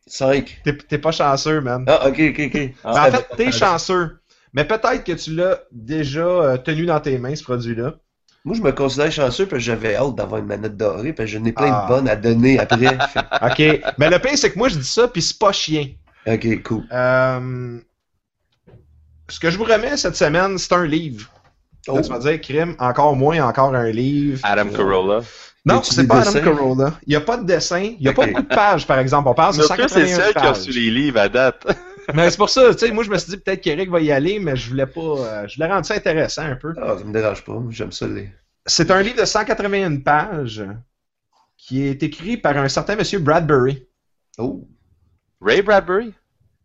5. 0.07 0.62
t'es 0.88 0.99
pas 0.99 1.12
chanceux, 1.12 1.61
man. 1.61 1.85
Ah, 1.88 2.09
ok, 2.09 2.21
ok, 2.31 2.41
ok. 2.47 2.52
Ben, 2.52 2.75
en 2.85 3.11
fait, 3.11 3.26
t'es 3.37 3.52
chanceux. 3.52 4.19
Mais 4.52 4.64
peut-être 4.67 5.05
que 5.05 5.12
tu 5.12 5.35
l'as 5.35 5.62
déjà 5.73 6.26
euh, 6.26 6.57
tenu 6.59 6.85
dans 6.85 7.00
tes 7.00 7.19
mains, 7.19 7.35
ce 7.35 7.43
produit-là. 7.43 7.95
Moi, 8.45 8.57
je 8.57 8.63
me 8.63 8.73
considère 8.73 9.13
chanceux 9.13 9.47
parce 9.47 9.61
que 9.61 9.65
j'avais 9.65 9.95
hâte 9.95 10.17
d'avoir 10.17 10.41
une 10.41 10.47
manette 10.49 10.77
dorée 10.77 11.13
parce 11.13 11.31
que 11.31 11.39
j'en 11.39 11.45
ai 11.45 11.53
plein 11.53 11.73
Ah. 11.73 11.85
de 11.89 11.95
bonnes 11.95 12.09
à 12.09 12.17
donner 12.17 12.59
après. 12.59 12.87
OK. 13.43 13.81
Mais 13.99 14.11
le 14.11 14.19
pire, 14.19 14.37
c'est 14.37 14.51
que 14.53 14.59
moi, 14.59 14.69
je 14.69 14.79
dis 14.79 14.85
ça, 14.87 15.07
puis 15.09 15.23
c'est 15.23 15.39
pas 15.39 15.53
chien. 15.53 15.89
ok, 16.27 16.63
cool. 16.65 16.85
Euh, 16.93 17.79
ce 19.29 19.39
que 19.39 19.49
je 19.51 19.57
vous 19.59 19.65
remets 19.65 19.97
cette 19.97 20.17
semaine, 20.17 20.59
c'est 20.59 20.73
un 20.73 20.85
livre. 20.85 21.29
Là, 21.87 21.95
Oh. 21.97 22.01
tu 22.01 22.09
vas 22.11 22.19
dire, 22.19 22.41
crime, 22.41 22.75
encore 22.79 23.15
moins, 23.17 23.41
encore 23.47 23.75
un 23.75 23.91
livre. 23.91 24.41
Adam 24.43 24.69
Carolla. 24.71 25.21
Non, 25.65 25.81
c'est 25.85 26.07
pas 26.09 26.29
Adam? 26.29 26.41
Carolla. 26.41 26.93
Il 27.07 27.11
n'y 27.11 27.17
a 27.17 27.21
pas 27.21 27.37
de 27.37 27.45
dessin. 27.45 27.81
Il 27.99 28.01
n'y 28.01 28.09
a 28.09 28.13
pas 28.13 28.27
beaucoup 28.27 28.43
de 28.43 28.49
pages, 28.49 28.87
par 28.87 28.99
exemple. 28.99 29.29
On 29.29 29.35
parle 29.35 29.55
de 29.55 29.61
Milton, 29.61 29.89
c'est 29.89 30.01
le 30.01 30.07
181 30.07 30.17
seul 30.17 30.33
qui 30.33 30.39
a 30.39 30.43
pages. 30.43 30.59
reçu 30.59 30.71
les 30.73 30.91
livres 30.91 31.21
à 31.21 31.29
date. 31.29 31.65
Mais 32.14 32.30
c'est 32.30 32.37
pour 32.37 32.50
ça, 32.50 32.73
tu 32.75 32.87
sais, 32.87 32.92
moi, 32.92 33.04
je 33.04 33.11
me 33.11 33.18
suis 33.18 33.30
dit 33.30 33.37
peut-être 33.38 33.61
qu'Eric 33.61 33.90
va 33.90 34.00
y 34.00 34.11
aller, 34.11 34.38
mais 34.38 34.56
je 34.56 34.68
voulais 34.71 34.87
pas. 34.87 35.00
euh, 35.00 35.49
je 35.49 35.54
voulais 35.56 35.68
rendre 35.68 35.87
ça 35.87 35.94
intéressant 35.94 36.42
un 36.42 36.56
peu. 36.56 36.75
Ah, 36.80 36.97
ça 36.99 37.04
me 37.04 37.12
dérange 37.12 37.44
pas. 37.44 37.61
J'aime 37.71 37.92
ça 37.92 38.06
les. 38.06 38.28
C'est 38.66 38.90
un 38.90 39.02
livre 39.02 39.21
de 39.21 39.25
181 39.25 39.97
pages 39.99 40.64
qui 41.56 41.82
est 41.87 42.02
écrit 42.02 42.37
par 42.37 42.56
un 42.56 42.68
certain 42.68 42.97
monsieur 42.97 43.18
Bradbury. 43.18 43.87
Oh. 44.38 44.66
Ray 45.40 45.62
Bradbury? 45.62 46.12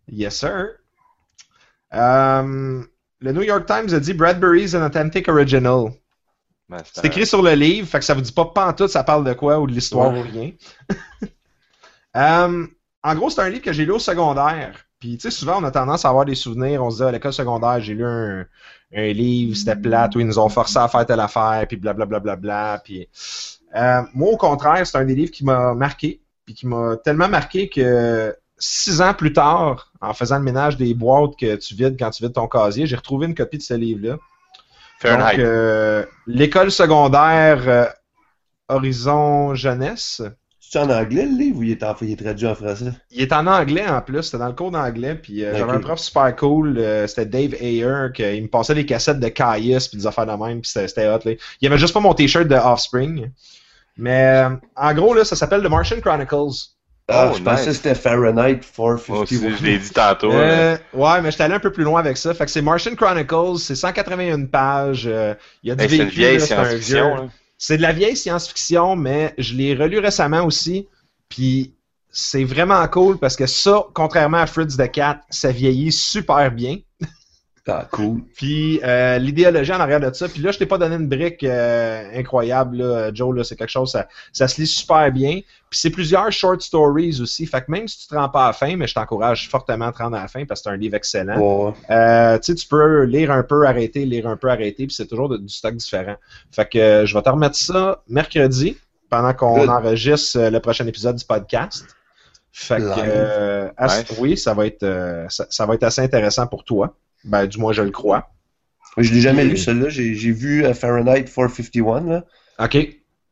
Yes, 0.08 0.36
sir. 0.38 0.70
Euh, 1.94 2.84
le 3.20 3.32
New 3.32 3.42
York 3.44 3.66
Times 3.66 3.94
a 3.94 4.00
dit 4.00 4.14
Bradbury 4.14 4.64
is 4.64 4.76
an 4.76 4.84
authentic 4.84 5.28
original. 5.28 5.92
Ben, 6.70 6.78
C'est 6.94 7.06
écrit 7.06 7.26
sur 7.26 7.42
le 7.42 7.54
livre, 7.54 7.88
fait 7.88 8.00
que 8.00 8.06
ça 8.06 8.14
vous 8.14 8.22
dit 8.22 8.32
pas 8.34 8.46
pantoute 8.46 8.90
ça 8.90 9.04
parle 9.04 9.24
de 9.24 9.34
quoi 9.34 9.60
ou 9.60 9.68
de 9.68 9.72
l'histoire 9.72 10.14
ou 10.14 10.22
rien. 10.22 10.52
Euh, 12.16 12.66
en 13.04 13.16
gros, 13.16 13.30
c'est 13.30 13.42
un 13.42 13.50
livre 13.50 13.62
que 13.64 13.72
j'ai 13.74 13.86
lu 13.86 13.92
au 13.92 14.00
secondaire. 14.00 14.87
Puis, 15.00 15.18
tu 15.18 15.30
sais, 15.30 15.32
souvent, 15.32 15.62
on 15.62 15.64
a 15.64 15.72
tendance 15.72 16.06
à 16.06 16.10
avoir 16.10 16.26
des 16.26 16.36
souvenirs. 16.36 16.84
On 16.84 16.90
se 16.90 16.98
dit, 16.98 17.04
à 17.04 17.12
l'école 17.12 17.34
secondaire, 17.34 17.80
j'ai 17.80 17.94
lu 17.94 18.06
un, 18.06 18.46
un 18.96 19.14
livre, 19.14 19.56
c'était 19.56 19.76
plate, 19.76 20.16
où 20.16 20.20
ils 20.20 20.26
nous 20.26 20.40
ont 20.40 20.50
forcé 20.50 20.80
à 20.80 20.88
faire 20.88 21.06
telle 21.06 21.20
affaire, 21.20 21.66
puis 21.68 21.78
blablabla. 21.78 22.20
Bla, 22.20 22.36
bla, 22.36 22.36
bla, 22.36 22.82
puis, 22.84 23.08
euh, 23.76 24.02
moi, 24.14 24.32
au 24.32 24.38
contraire, 24.38 24.86
c'est 24.88 24.98
un 24.98 25.06
des 25.06 25.16
livres 25.16 25.32
qui 25.32 25.44
m'a 25.44 25.74
marqué, 25.74 26.22
puis 26.46 26.56
qui 26.56 26.66
m'a 26.68 26.98
tellement 26.98 27.28
marqué 27.28 27.70
que 27.70 28.36
six 28.58 29.02
ans 29.02 29.14
plus 29.14 29.34
tard, 29.34 29.92
en 30.02 30.14
faisant 30.14 30.38
le 30.38 30.44
ménage 30.44 30.78
des 30.78 30.94
boîtes 30.94 31.38
que 31.40 31.56
tu 31.56 31.76
vides 31.76 31.98
quand 32.00 32.10
tu 32.10 32.24
vides 32.24 32.34
ton 32.34 32.48
casier, 32.48 32.88
j'ai 32.88 32.96
retrouvé 32.96 33.28
une 33.28 33.36
copie 33.36 33.58
de 33.58 33.64
ce 33.64 33.74
livre-là. 33.74 34.18
Donc, 35.04 35.38
euh, 35.38 36.06
l'école 36.26 36.72
secondaire 36.72 37.62
euh, 37.68 37.86
Horizon 38.68 39.54
Jeunesse, 39.54 40.24
C'est 40.70 40.80
en 40.80 40.90
anglais 40.90 41.26
le 41.26 41.38
livre 41.38 41.60
ou 41.60 41.64
il 41.64 41.72
est, 41.72 41.84
en... 41.84 41.96
il 42.02 42.12
est 42.12 42.22
traduit 42.22 42.46
en 42.48 42.56
français? 42.56 42.92
il 43.12 43.22
est 43.22 43.32
en 43.32 43.48
anglais 43.48 43.88
en 43.88 44.02
plus, 44.02 44.24
c'était 44.24 44.38
dans 44.40 44.48
le 44.48 44.54
cours 44.54 44.72
d'anglais, 44.72 45.16
puis 45.16 45.46
euh, 45.46 45.56
j'avais 45.58 45.72
un 45.72 45.80
prof 45.80 46.00
super 46.00 46.36
cool, 46.36 46.78
euh, 46.78 47.08
c'était 47.08 47.26
Dave 47.26 47.56
Ayer, 47.62 48.08
qui 48.14 48.24
il 48.24 48.44
me 48.44 48.48
passait 48.50 48.76
des 48.76 48.86
cassettes 48.86 49.20
de 49.20 49.30
Caius 49.30 49.88
puis 49.88 49.98
des 49.98 50.08
affaires 50.08 50.26
de 50.26 50.32
même, 50.34 50.60
puis 50.62 50.70
c'était 50.70 51.08
hot. 51.08 51.20
Là. 51.24 51.32
Il 51.62 51.68
avait 51.68 51.78
juste 51.78 51.94
pas 51.94 52.00
mon 52.02 52.14
t-shirt 52.14 52.48
de 52.48 52.56
Offspring. 52.56 53.30
Mais 53.98 54.44
euh, 54.46 54.50
en 54.76 54.94
gros, 54.94 55.14
là, 55.14 55.24
ça 55.26 55.36
s'appelle 55.36 55.62
The 55.64 55.70
Martian 55.70 56.00
Chronicles. 56.02 56.72
Ah, 57.10 57.30
Oh, 57.32 57.36
je 57.38 57.42
pensais 57.42 57.68
que 57.68 57.72
c'était 57.74 57.96
Fahrenheit 57.96 58.60
Moi 58.78 58.96
aussi, 58.96 59.40
451. 59.40 59.56
je 59.58 59.64
l'ai 59.64 59.78
dit 59.78 59.90
tantôt. 59.92 60.32
hein. 60.34 60.36
Euh, 60.36 60.78
ouais, 60.94 61.22
mais 61.22 61.32
j'étais 61.32 61.44
allé 61.46 61.54
un 61.54 61.60
peu 61.60 61.72
plus 61.72 61.86
loin 61.86 62.02
avec 62.02 62.18
ça. 62.18 62.34
Fait 62.34 62.44
que 62.44 62.52
c'est 62.52 62.62
Martian 62.62 62.96
Chronicles, 62.96 63.60
c'est 63.60 63.76
181 63.76 64.46
pages. 64.48 65.06
euh, 65.08 65.34
Il 65.64 65.70
y 65.70 65.72
a 65.72 65.76
du 65.76 65.84
Hey, 65.86 66.40
c'est 66.42 66.54
un 66.54 66.66
science-fiction. 66.66 67.06
vieux. 67.16 67.16
là. 67.24 67.30
C'est 67.58 67.78
de 67.78 67.82
la 67.82 67.94
vieille 67.94 68.16
science-fiction, 68.16 68.96
mais 68.96 69.34
je 69.38 69.56
l'ai 69.56 69.74
relu 69.74 70.00
récemment 70.00 70.46
aussi. 70.46 70.88
Puis 71.30 71.74
c'est 72.10 72.44
vraiment 72.44 72.88
cool 72.88 73.18
parce 73.18 73.36
que 73.36 73.46
ça, 73.46 73.86
contrairement 73.94 74.38
à 74.38 74.48
Fritz 74.48 74.78
the 74.78 74.90
Cat, 74.92 75.22
ça 75.30 75.52
vieillit 75.52 75.92
super 75.92 76.52
bien. 76.52 76.78
Ah, 77.70 77.86
cool. 77.92 78.22
Puis 78.36 78.80
euh, 78.84 79.18
l'idéologie 79.18 79.74
en 79.74 79.80
arrière 79.80 80.00
de 80.00 80.14
ça. 80.14 80.30
Puis 80.30 80.42
là, 80.42 80.52
je 80.52 80.58
t'ai 80.58 80.66
pas 80.66 80.78
donné 80.78 80.96
une 80.96 81.08
brique 81.08 81.44
euh, 81.44 82.10
incroyable, 82.18 82.78
là, 82.78 83.12
Joe. 83.14 83.36
Là, 83.36 83.44
c'est 83.44 83.56
quelque 83.58 83.70
chose, 83.72 83.92
ça, 83.92 84.08
ça 84.32 84.48
se 84.48 84.62
lit 84.62 84.68
super 84.68 85.12
bien. 85.12 85.42
Puis 85.70 85.80
c'est 85.80 85.90
plusieurs 85.90 86.32
short 86.32 86.62
stories 86.62 87.20
aussi. 87.22 87.46
Fait 87.46 87.60
que 87.62 87.70
même 87.70 87.88
si 87.90 88.00
tu 88.00 88.08
te 88.08 88.16
rends 88.16 88.30
pas 88.30 88.46
à 88.46 88.48
la 88.48 88.54
fin, 88.54 88.76
mais 88.78 88.88
je 88.88 88.94
t'encourage 88.94 89.50
fortement 89.50 89.88
à 89.88 89.92
te 89.92 89.98
rendre 89.98 90.16
à 90.16 90.22
la 90.22 90.28
fin 90.30 90.46
parce 90.46 90.62
que 90.62 90.70
c'est 90.70 90.74
un 90.74 90.78
livre 90.78 90.96
excellent. 90.96 91.38
Ouais. 91.40 91.74
Euh, 91.90 92.38
tu 92.38 92.44
sais, 92.46 92.56
tu 92.56 92.68
peux 92.68 93.04
lire 93.04 93.32
un 93.32 93.44
peu, 93.44 93.68
arrêter, 93.68 94.06
lire 94.06 94.28
un 94.28 94.38
peu, 94.38 94.50
arrêter, 94.50 94.88
puis 94.88 94.96
c'est 94.96 95.08
toujours 95.08 95.28
de- 95.28 95.38
du 95.38 95.50
stock 95.50 95.76
différent. 95.76 96.16
Fait 96.52 96.70
que 96.70 96.78
euh, 96.80 97.06
je 97.06 97.14
vais 97.14 97.22
te 97.22 97.30
remettre 97.30 97.58
ça 97.58 98.02
mercredi, 98.08 98.78
pendant 99.10 99.34
qu'on 99.34 99.60
Good. 99.60 99.70
enregistre 99.70 100.40
le 100.50 100.60
prochain 100.62 100.88
épisode 100.88 101.18
du 101.18 101.26
podcast. 101.26 101.86
Fait 102.54 102.78
que, 102.78 102.84
euh, 102.98 103.70
as- 103.78 104.04
oui, 104.20 104.38
ça 104.38 104.54
va 104.54 104.66
être, 104.68 104.84
euh, 104.84 105.26
ça, 105.30 105.46
ça 105.50 105.66
va 105.66 105.74
être 105.76 105.84
assez 105.84 106.02
intéressant 106.02 106.48
pour 106.48 106.64
toi. 106.64 106.96
Ben, 107.28 107.46
du 107.46 107.58
moins, 107.60 107.74
je 107.74 107.82
le 107.84 107.92
crois. 107.92 108.32
Je 108.98 109.14
l'ai 109.14 109.22
jamais 109.22 109.44
lu, 109.46 109.58
celui-là. 109.58 109.90
J'ai 109.90 110.16
j'ai 110.16 110.32
vu 110.32 110.66
euh, 110.66 110.74
Fahrenheit 110.74 111.26
451, 111.26 112.02
là. 112.02 112.26
OK. 112.60 112.72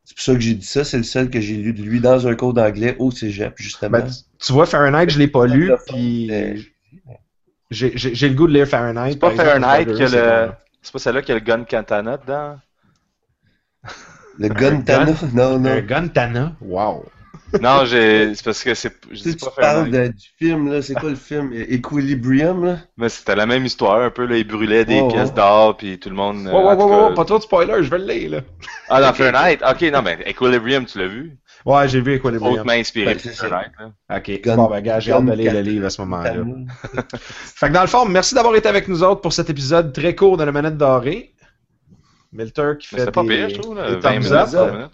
C'est 0.04 0.16
pour 0.16 0.24
ça 0.24 0.34
que 0.36 0.40
j'ai 0.40 0.54
dit 0.54 0.66
ça. 0.66 0.84
C'est 0.84 0.98
le 0.98 1.04
seul 1.04 1.32
que 1.32 1.42
j'ai 1.42 1.56
lu 1.56 1.74
de 1.74 1.82
lui 1.82 2.00
dans 2.00 2.28
un 2.28 2.36
cours 2.36 2.54
d'anglais 2.54 2.96
au 3.00 3.10
cégep, 3.10 3.54
justement. 3.58 3.98
Ben, 4.00 4.08
tu- 4.40 4.54
vois, 4.54 4.68
Fahrenheit, 4.68 5.10
je 5.10 5.18
l'ai 5.18 5.28
pas 5.28 5.48
lu, 5.48 5.72
puis 5.88 6.30
j'ai 7.72 7.98
j'ai- 7.98 8.14
j'ai 8.14 8.30
le 8.30 8.36
goût 8.36 8.48
de 8.48 8.54
lire 8.54 8.68
Fahrenheit. 8.68 9.14
C'est 9.14 9.20
pas 9.20 9.32
exemple, 9.32 9.50
Fahrenheit 9.50 9.86
Bradbury, 9.86 9.98
qui 9.98 10.04
a 10.04 10.08
c'est 10.08 10.46
le. 10.46 10.52
C'est 10.84 10.92
pas 10.94 11.00
celle-là 11.00 11.22
qui 11.24 11.32
a 11.32 11.36
le 11.36 11.42
gun 11.42 11.64
katana 11.64 12.18
dedans? 12.18 12.58
le 14.38 14.50
Guntana. 14.50 15.14
Non, 15.34 15.56
Un 15.56 15.60
non. 15.60 15.80
Guntana. 15.82 16.56
Wow. 16.62 17.06
Non, 17.62 17.86
j'ai. 17.86 18.34
C'est 18.36 18.44
parce 18.44 18.64
que 18.64 18.74
c'est. 18.74 18.94
Je 19.12 19.16
Tu 19.16 19.18
sais, 19.18 19.30
dis 19.30 19.36
tu 19.38 19.46
pas 19.46 19.52
parles 19.52 19.90
de- 19.92 20.08
du 20.10 20.26
film, 20.38 20.72
là. 20.72 20.82
C'est 20.82 20.94
quoi 20.96 21.10
le 21.10 21.16
film? 21.16 21.52
Equilibrium, 21.54 22.66
là? 22.66 22.78
Mais 22.98 23.08
c'était 23.10 23.36
la 23.36 23.46
même 23.46 23.66
histoire, 23.66 24.02
un 24.02 24.10
peu, 24.10 24.26
là. 24.26 24.38
Ils 24.38 24.46
brûlaient 24.48 24.84
des 24.86 25.00
Ouais, 25.02 25.08
pièces 25.10 25.30
ouais. 25.30 25.36
d'or, 25.36 25.78
puis 25.78 25.98
tout 26.00 26.10
le 26.10 26.16
monde. 26.16 26.46
Ouais, 26.48 26.52
ouais, 26.52 26.64
ouais, 26.64 26.78
cas- 26.78 27.08
ouais, 27.10 27.14
pas 27.14 27.26
trop 27.26 27.38
de 27.38 27.44
spoilers, 27.44 27.84
je 27.84 27.90
vais 27.90 28.00
le 28.00 28.06
lire, 28.06 28.32
là. 28.32 28.42
Ah, 28.90 29.02
dans 29.02 29.14
Fahrenheit? 29.14 29.60
Ok, 29.68 29.82
non, 29.94 30.02
mais 30.04 30.20
Equilibrium, 30.26 30.86
tu 30.86 31.00
l'as 31.00 31.08
vu? 31.08 31.38
Ouais, 31.66 31.88
j'ai 31.88 32.02
vu 32.02 32.14
Equilibrium. 32.16 32.60
Hautement 32.60 32.74
inspiré 32.74 33.14
Ben, 33.16 33.20
ça. 33.20 33.48
Fahrenheit, 33.48 33.72
là. 33.80 34.18
OK. 34.18 34.42
Gun- 34.44 34.56
bon, 34.58 34.70
ben, 34.70 34.82
gars, 34.82 35.00
j'ai 35.00 35.12
hâte 35.14 35.26
de 35.26 35.32
lire 35.34 35.54
le 35.54 35.62
livre 35.62 35.86
à 35.86 35.90
ce 35.90 36.02
moment-là. 36.02 36.34
Fait 37.16 37.70
que 37.70 37.74
dans 37.74 37.82
le 37.82 37.88
fond, 37.88 38.06
merci 38.06 38.36
d'avoir 38.36 38.56
été 38.56 38.68
avec 38.70 38.88
nous 38.88 39.02
autres 39.04 39.22
pour 39.22 39.34
cet 39.34 39.50
épisode 39.50 39.92
très 39.94 40.14
court 40.14 40.38
de 40.38 40.44
la 40.44 40.52
manette 40.52 40.78
dorée. 40.78 41.34
Milter 42.32 42.74
qui 42.80 42.88
fait 42.88 43.00
c'est 43.06 43.12
pas 43.12 43.24
pire, 43.24 43.50
je 43.50 43.56
trouve, 43.60 43.76
là. 43.78 43.90
des 43.92 43.96
20 43.96 44.02
thumbs 44.02 44.18
minutes, 44.20 44.32
up. 44.34 44.50
30 44.52 44.72
minutes. 44.74 44.92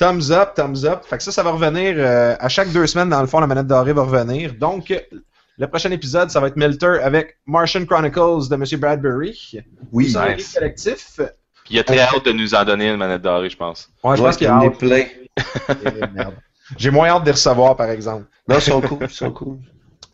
Thumbs 0.00 0.30
up, 0.30 0.54
thumbs 0.54 0.84
up. 0.84 1.04
Fait 1.04 1.18
que 1.18 1.22
ça, 1.22 1.30
ça 1.30 1.42
va 1.42 1.50
revenir 1.50 1.94
euh, 1.98 2.34
à 2.40 2.48
chaque 2.48 2.72
deux 2.72 2.86
semaines. 2.86 3.10
Dans 3.10 3.20
le 3.20 3.26
fond, 3.26 3.38
la 3.38 3.46
manette 3.46 3.66
dorée 3.66 3.92
va 3.92 4.02
revenir. 4.02 4.54
Donc, 4.54 4.92
le 5.58 5.66
prochain 5.68 5.90
épisode, 5.90 6.30
ça 6.30 6.40
va 6.40 6.46
être 6.46 6.56
Milter 6.56 6.98
avec 7.02 7.36
Martian 7.46 7.84
Chronicles 7.84 8.48
de 8.48 8.54
M. 8.54 8.64
Bradbury. 8.80 9.60
Oui. 9.92 10.06
Nice. 10.06 10.16
livre 10.38 10.54
collectif. 10.54 11.20
Il 11.68 11.78
a 11.78 11.84
très 11.84 12.00
hâte 12.00 12.24
de 12.24 12.32
nous 12.32 12.54
en 12.54 12.64
donner 12.64 12.88
une 12.88 12.96
manette 12.96 13.20
dorée, 13.22 13.50
je 13.50 13.56
pense. 13.58 13.90
Ouais, 14.02 14.16
je 14.16 14.22
Ouais, 14.22 14.28
pense 14.28 14.36
qu'il 14.38 14.46
y 14.46 14.50
a 14.50 14.54
hâte. 14.56 14.78
plein. 14.78 15.04
J'ai 16.78 16.90
moins 16.90 17.08
hâte 17.08 17.22
de 17.22 17.26
les 17.26 17.32
recevoir, 17.32 17.76
par 17.76 17.90
exemple. 17.90 18.24
Non, 18.48 18.56
ils 18.56 18.62
sont 18.62 18.80
cool. 18.80 18.98
Ils 19.02 19.10
sont 19.10 19.30
cool. 19.32 19.58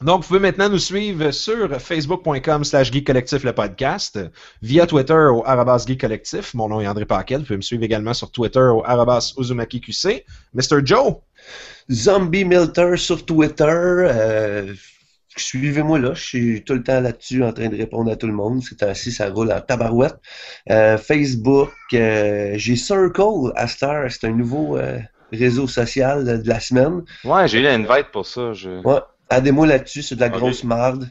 Donc, 0.03 0.23
vous 0.23 0.29
pouvez 0.29 0.41
maintenant 0.41 0.69
nous 0.69 0.79
suivre 0.79 1.31
sur 1.31 1.81
facebook.com 1.81 2.65
slash 2.65 2.93
geek 2.93 3.07
collectif 3.07 3.45
le 3.45 3.53
podcast, 3.55 4.19
via 4.61 4.87
Twitter 4.87 5.15
au 5.15 5.43
arabas 5.47 5.87
collectif. 5.99 6.53
Mon 6.53 6.69
nom 6.69 6.81
est 6.83 6.87
André 6.87 7.07
Paquet. 7.07 7.37
Vous 7.39 7.45
pouvez 7.45 7.57
me 7.57 7.63
suivre 7.63 7.83
également 7.83 8.13
sur 8.13 8.31
Twitter 8.31 8.61
au 8.61 8.85
arabas 8.85 9.33
uzumaki 9.39 9.81
QC. 9.81 10.25
Mr. 10.53 10.85
Joe, 10.85 11.15
Zombie 11.91 12.45
Milter 12.45 12.97
sur 12.97 13.25
Twitter. 13.25 13.65
euh, 13.65 14.75
Suivez-moi 15.39 15.99
là, 15.99 16.15
je 16.15 16.23
suis 16.23 16.65
tout 16.65 16.73
le 16.75 16.83
temps 16.83 17.01
là-dessus 17.01 17.45
en 17.45 17.53
train 17.53 17.69
de 17.69 17.77
répondre 17.77 18.11
à 18.11 18.17
tout 18.17 18.27
le 18.27 18.33
monde. 18.33 18.63
C'est 18.63 18.83
ainsi, 18.83 19.13
ça 19.13 19.29
roule 19.31 19.53
en 19.53 19.61
tabarouette. 19.61 20.17
Euh, 20.71 20.97
Facebook, 20.99 21.71
euh, 21.93 22.55
j'ai 22.57 22.77
Circle 22.77 23.53
à 23.55 23.67
Star, 23.67 24.11
c'est 24.11 24.27
un 24.27 24.33
nouveau 24.33 24.79
euh, 24.79 24.99
réseau 25.33 25.67
social 25.69 26.25
de, 26.25 26.37
de 26.39 26.49
la 26.49 26.59
semaine. 26.61 27.03
Ouais, 27.25 27.49
j'ai 27.49 27.59
eu 27.61 27.63
l'invite 27.63 28.11
pour 28.13 28.27
ça. 28.27 28.55
Je... 28.55 28.83
Ouais, 28.83 29.01
aidez-moi 29.31 29.67
là-dessus, 29.67 30.03
c'est 30.03 30.17
de 30.17 30.21
la 30.21 30.29
grosse 30.29 30.65
marde. 30.65 31.11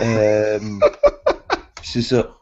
Euh, 0.00 0.58
c'est 1.82 2.02
ça. 2.02 2.34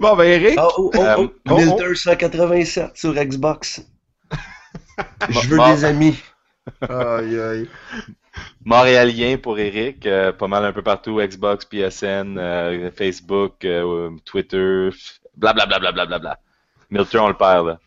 Bon, 0.00 0.16
ben, 0.16 0.24
Eric. 0.24 0.54
Ah, 0.58 0.68
oh, 0.76 0.90
oh, 0.94 1.00
Euh, 1.00 1.14
oh, 1.18 1.32
oh, 1.50 1.56
Milter 1.56 1.94
187 1.94 2.96
sur 2.96 3.14
Xbox. 3.14 3.82
Je 5.28 5.48
veux 5.48 5.58
des 5.74 5.84
amis. 5.84 6.16
Aïe, 6.82 7.38
aïe. 7.38 7.68
Montréalien 8.64 9.36
pour 9.36 9.58
Eric, 9.58 10.06
euh, 10.06 10.32
pas 10.32 10.48
mal 10.48 10.64
un 10.64 10.72
peu 10.72 10.82
partout, 10.82 11.20
Xbox, 11.20 11.64
PSN, 11.64 12.38
euh, 12.38 12.90
Facebook, 12.90 13.64
euh, 13.64 14.10
Twitter, 14.24 14.90
blablabla. 15.36 15.78
Bla, 15.78 15.92
bla, 15.92 16.06
bla, 16.06 16.18
bla. 16.18 16.38
Milton, 16.90 17.20
on 17.20 17.28
le 17.28 17.34
perd, 17.34 17.66
là. 17.66 17.80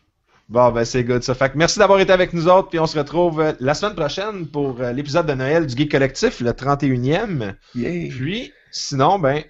Bon, 0.48 0.70
ben, 0.70 0.84
c'est 0.84 1.02
good, 1.02 1.22
ça. 1.22 1.34
Fait 1.34 1.50
que 1.50 1.58
merci 1.58 1.78
d'avoir 1.80 1.98
été 1.98 2.12
avec 2.12 2.32
nous 2.32 2.46
autres, 2.46 2.68
puis 2.68 2.78
on 2.78 2.86
se 2.86 2.96
retrouve 2.96 3.40
euh, 3.40 3.52
la 3.58 3.74
semaine 3.74 3.96
prochaine 3.96 4.46
pour 4.46 4.80
euh, 4.80 4.92
l'épisode 4.92 5.26
de 5.26 5.34
Noël 5.34 5.66
du 5.66 5.76
Geek 5.76 5.90
Collectif, 5.90 6.40
le 6.40 6.52
31e. 6.52 7.54
Yeah. 7.74 8.08
Puis, 8.14 8.52
sinon, 8.70 9.18
ben, 9.18 9.42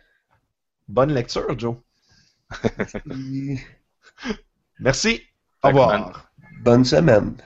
bonne 0.88 1.12
lecture, 1.12 1.58
Joe. 1.58 1.76
Merci. 4.80 5.20
Au 5.62 5.68
revoir. 5.68 6.30
Bonne 6.62 6.84
semaine. 6.84 7.36